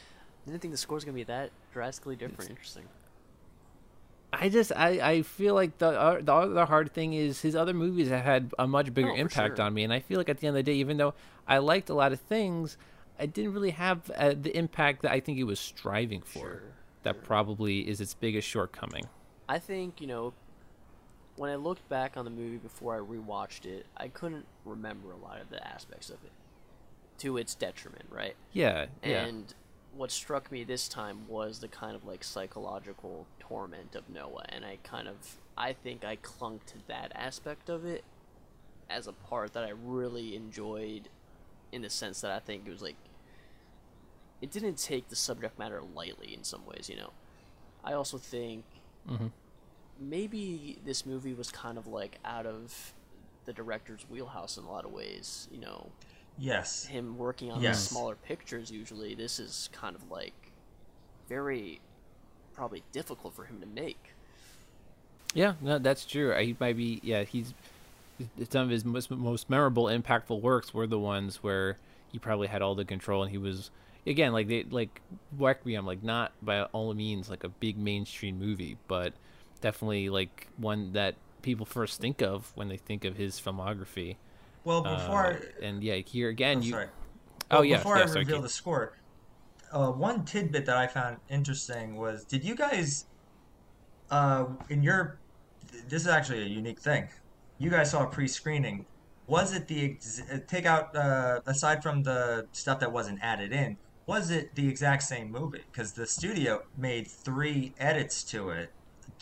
[0.46, 2.50] Didn't think the score score's gonna be that drastically different.
[2.50, 2.84] Interesting.
[4.32, 7.74] I just I, I feel like the uh, the other hard thing is his other
[7.74, 9.66] movies have had a much bigger Oh, impact sure.
[9.66, 11.14] on me, and I feel like at the end of the day, even though
[11.48, 12.78] I liked a lot of things,
[13.18, 16.40] I didn't really have uh, the impact that I think he was striving for.
[16.40, 16.62] Sure,
[17.04, 19.06] That probably is its biggest shortcoming.
[19.50, 20.34] I think you know.
[21.36, 25.18] When I looked back on the movie before I rewatched it, I couldn't remember a
[25.18, 26.32] lot of the aspects of it,
[27.20, 28.36] to its detriment, right?
[28.54, 29.26] Yeah, yeah.
[29.26, 29.54] And
[29.96, 34.66] what struck me this time was the kind of like psychological torment of Noah, and
[34.66, 35.16] I kind of
[35.58, 38.04] I think I clung to that aspect of it
[38.90, 41.10] as a part that I really enjoyed,
[41.72, 42.98] in the sense that I think it was like
[44.42, 47.12] it didn't take the subject matter lightly in some ways, you know.
[47.84, 48.64] I also think
[49.10, 49.28] mm-hmm.
[50.00, 52.94] Maybe this movie was kind of like out of
[53.46, 55.92] the director's wheelhouse in a lot of ways, you know
[56.38, 57.78] yes him working on Yes.
[57.78, 60.52] these smaller pictures usually this is kind of like
[61.30, 61.80] very
[62.54, 64.14] probably difficult for him to make
[65.34, 66.34] Yeah, no, that's true.
[66.38, 67.00] He might be.
[67.04, 67.54] Yeah, he's
[68.50, 71.78] some of his most, most memorable, impactful works were the ones where
[72.08, 73.70] he probably had all the control, and he was
[74.08, 75.02] again like they like
[75.38, 79.14] Requiem, like not by all means like a big mainstream movie, but
[79.66, 84.16] definitely like one that people first think of when they think of his filmography.
[84.64, 86.72] well Uh, before and yeah, here again, oh, you.
[86.72, 86.88] sorry.
[87.50, 88.98] Oh Well, yeah, before yeah, i sorry, reveal the score
[89.72, 93.06] uh, one tidbit that i found interesting was did you guys
[94.12, 95.20] uh, in your
[95.88, 97.10] this is actually a unique thing
[97.58, 98.86] you guys saw a pre-screening
[99.28, 103.52] was it the ex- uh, take out uh, aside from the stuff that wasn't added
[103.52, 103.76] in?
[104.06, 105.64] Was it the exact same movie?
[105.72, 108.70] Because the studio made three edits to it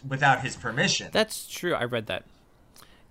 [0.07, 1.09] without his permission.
[1.11, 1.73] That's true.
[1.73, 2.23] I read that.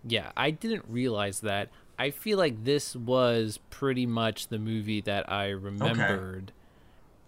[0.05, 1.69] Yeah, I didn't realize that.
[1.99, 6.53] I feel like this was pretty much the movie that I remembered.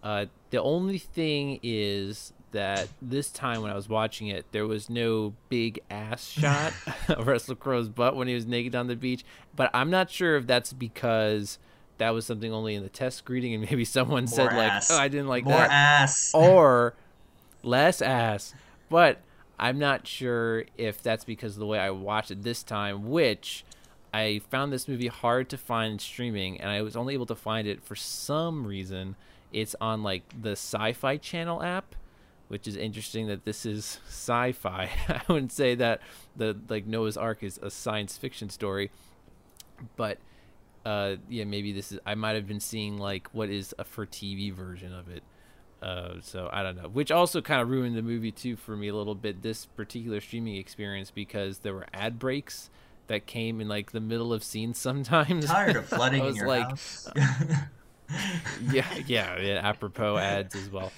[0.03, 4.89] Uh, the only thing is that this time when I was watching it, there was
[4.89, 6.73] no big ass shot
[7.09, 9.23] of Russell Crowe's butt when he was naked on the beach.
[9.55, 11.57] But I'm not sure if that's because
[11.97, 15.07] that was something only in the test screening and maybe someone said like, "Oh, I
[15.07, 16.31] didn't like More that," ass.
[16.33, 16.93] or
[17.63, 18.53] less ass.
[18.89, 19.21] But
[19.57, 23.63] I'm not sure if that's because of the way I watched it this time, which
[24.13, 27.67] I found this movie hard to find streaming, and I was only able to find
[27.67, 29.15] it for some reason.
[29.51, 31.95] It's on like the Sci-Fi Channel app,
[32.47, 34.89] which is interesting that this is sci-fi.
[35.09, 36.01] I wouldn't say that
[36.35, 38.91] the like Noah's Ark is a science fiction story,
[39.95, 40.17] but
[40.85, 41.99] uh, yeah, maybe this is.
[42.05, 45.23] I might have been seeing like what is a for TV version of it.
[45.81, 48.87] Uh, so I don't know, which also kind of ruined the movie too for me
[48.87, 49.41] a little bit.
[49.41, 52.69] This particular streaming experience because there were ad breaks
[53.07, 55.45] that came in like the middle of scenes sometimes.
[55.45, 57.07] Tired of flooding I was your like, house.
[58.71, 60.91] yeah, yeah, yeah, apropos ads as well.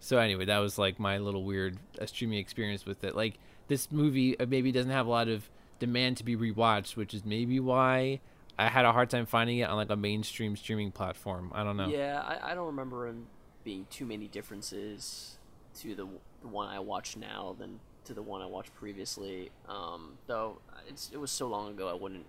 [0.00, 3.14] So anyway, that was like my little weird uh, streaming experience with it.
[3.14, 3.38] Like
[3.68, 5.48] this movie uh, maybe doesn't have a lot of
[5.78, 8.20] demand to be rewatched, which is maybe why
[8.58, 11.50] I had a hard time finding it on like a mainstream streaming platform.
[11.54, 11.88] I don't know.
[11.88, 13.26] Yeah, I, I don't remember him
[13.64, 15.38] being too many differences
[15.80, 16.06] to the,
[16.42, 19.50] the one I watch now than to the one I watched previously.
[19.68, 22.26] Um, though it's it was so long ago, I wouldn't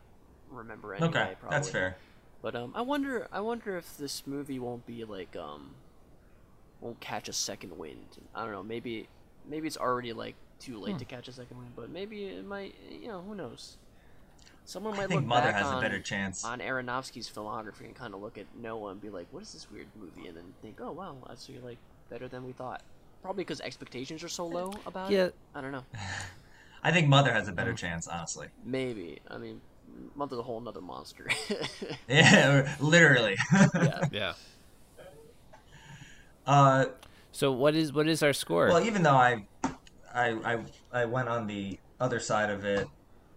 [0.50, 1.10] remember anyway.
[1.10, 1.56] okay, probably.
[1.58, 1.98] that's fair.
[2.42, 5.72] But um, I wonder, I wonder if this movie won't be like um,
[6.82, 8.18] won't catch a second wind.
[8.36, 8.64] I don't know.
[8.64, 9.08] Maybe,
[9.48, 10.84] maybe it's already like too Hmm.
[10.84, 11.72] late to catch a second wind.
[11.76, 12.76] But maybe it might.
[12.92, 13.78] You know, who knows?
[14.66, 16.46] Someone I might think look Mother back has on, a better chance.
[16.46, 19.70] on Aronofsky's filmography and kind of look at Noah and be like, "What is this
[19.72, 21.78] weird movie?" And then think, "Oh wow, that's really like
[22.10, 22.82] better than we thought."
[23.22, 25.26] Probably because expectations are so low about Yeah.
[25.26, 25.36] it.
[25.56, 25.84] I don't know.
[26.84, 28.48] I think Mother has a better chance, honestly.
[28.66, 29.20] Maybe.
[29.30, 29.62] I mean,
[30.16, 31.30] Mother's a whole nother monster.
[32.10, 33.36] Yeah, literally.
[33.74, 34.00] yeah.
[34.12, 34.34] Yeah.
[36.46, 36.86] uh,
[37.32, 38.68] So what is what is our score?
[38.68, 39.46] well, even though I,
[40.14, 40.60] I, I,
[40.92, 42.88] I went on the other side of it,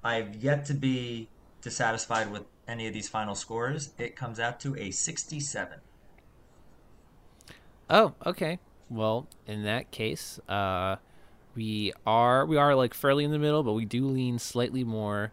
[0.06, 1.28] I've yet to be
[1.62, 3.90] dissatisfied with any of these final scores.
[3.98, 5.80] It comes out to a 67.
[7.90, 8.60] Oh, okay.
[8.88, 10.96] Well, in that case, uh,
[11.56, 15.32] we are we are like fairly in the middle, but we do lean slightly more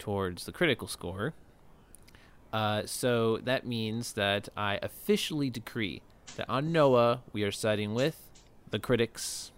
[0.00, 1.34] towards the critical score.
[2.52, 6.02] Uh, so that means that I officially decree
[6.36, 8.30] that on Noah we are siding with
[8.70, 9.52] the critics.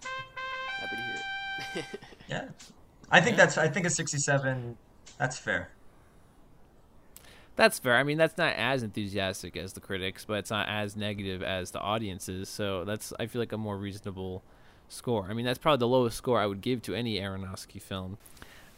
[0.81, 1.15] Happy to hear
[1.77, 2.01] it.
[2.29, 2.45] Yeah,
[3.11, 3.59] I think that's.
[3.59, 4.77] I think a 67.
[5.19, 5.71] That's fair.
[7.57, 7.97] That's fair.
[7.97, 11.73] I mean, that's not as enthusiastic as the critics, but it's not as negative as
[11.73, 12.49] the audiences.
[12.49, 14.43] So that's I feel like a more reasonable
[14.89, 15.27] score.
[15.29, 18.19] I mean, that's probably the lowest score I would give to any Aronofsky film.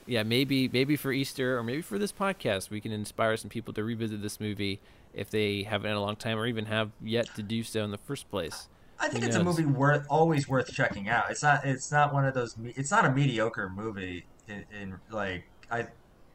[0.07, 3.73] Yeah, maybe maybe for Easter or maybe for this podcast, we can inspire some people
[3.75, 4.81] to revisit this movie
[5.15, 7.91] if they haven't in a long time or even have yet to do so in
[7.91, 8.69] the first place.
[9.03, 11.31] I think it's a movie worth always worth checking out.
[11.31, 11.65] It's not.
[11.65, 12.57] It's not one of those.
[12.57, 14.25] me- It's not a mediocre movie.
[14.49, 15.87] In, in like I,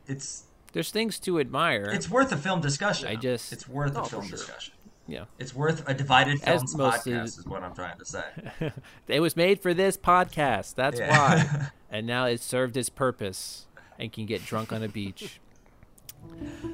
[0.08, 0.44] it's
[0.74, 1.90] There's things to admire.
[1.92, 3.08] it's worth a film discussion.
[3.08, 4.32] I just- it's worth Oh, a film sure.
[4.38, 4.74] discussion.
[5.08, 5.26] yeah.
[5.40, 7.24] It's worth a divided As films most podcast.
[7.26, 8.24] is- Is what I'm trying to say.
[9.08, 10.76] it was made for this podcast.
[10.76, 11.10] That's Yeah.
[11.18, 11.68] why.
[11.90, 13.66] And now it's served its purpose
[13.98, 15.40] and can get drunk on a beach.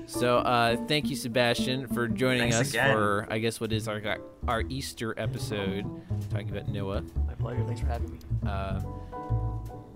[0.05, 2.93] So, uh, thank you, Sebastian, for joining Thanks us again.
[2.93, 4.01] for, I guess, what is our
[4.47, 5.85] our Easter episode,
[6.29, 7.03] talking about Noah.
[7.27, 7.63] My pleasure.
[7.65, 8.19] Thanks for having me.
[8.45, 8.81] Uh,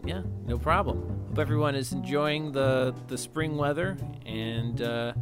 [0.06, 1.26] yeah, no problem.
[1.30, 5.14] Hope everyone is enjoying the the spring weather, and uh,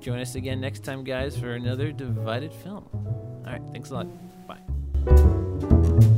[0.00, 2.88] join us again next time, guys, for another divided film.
[2.94, 4.06] All right, thanks a lot.
[4.46, 6.16] Bye.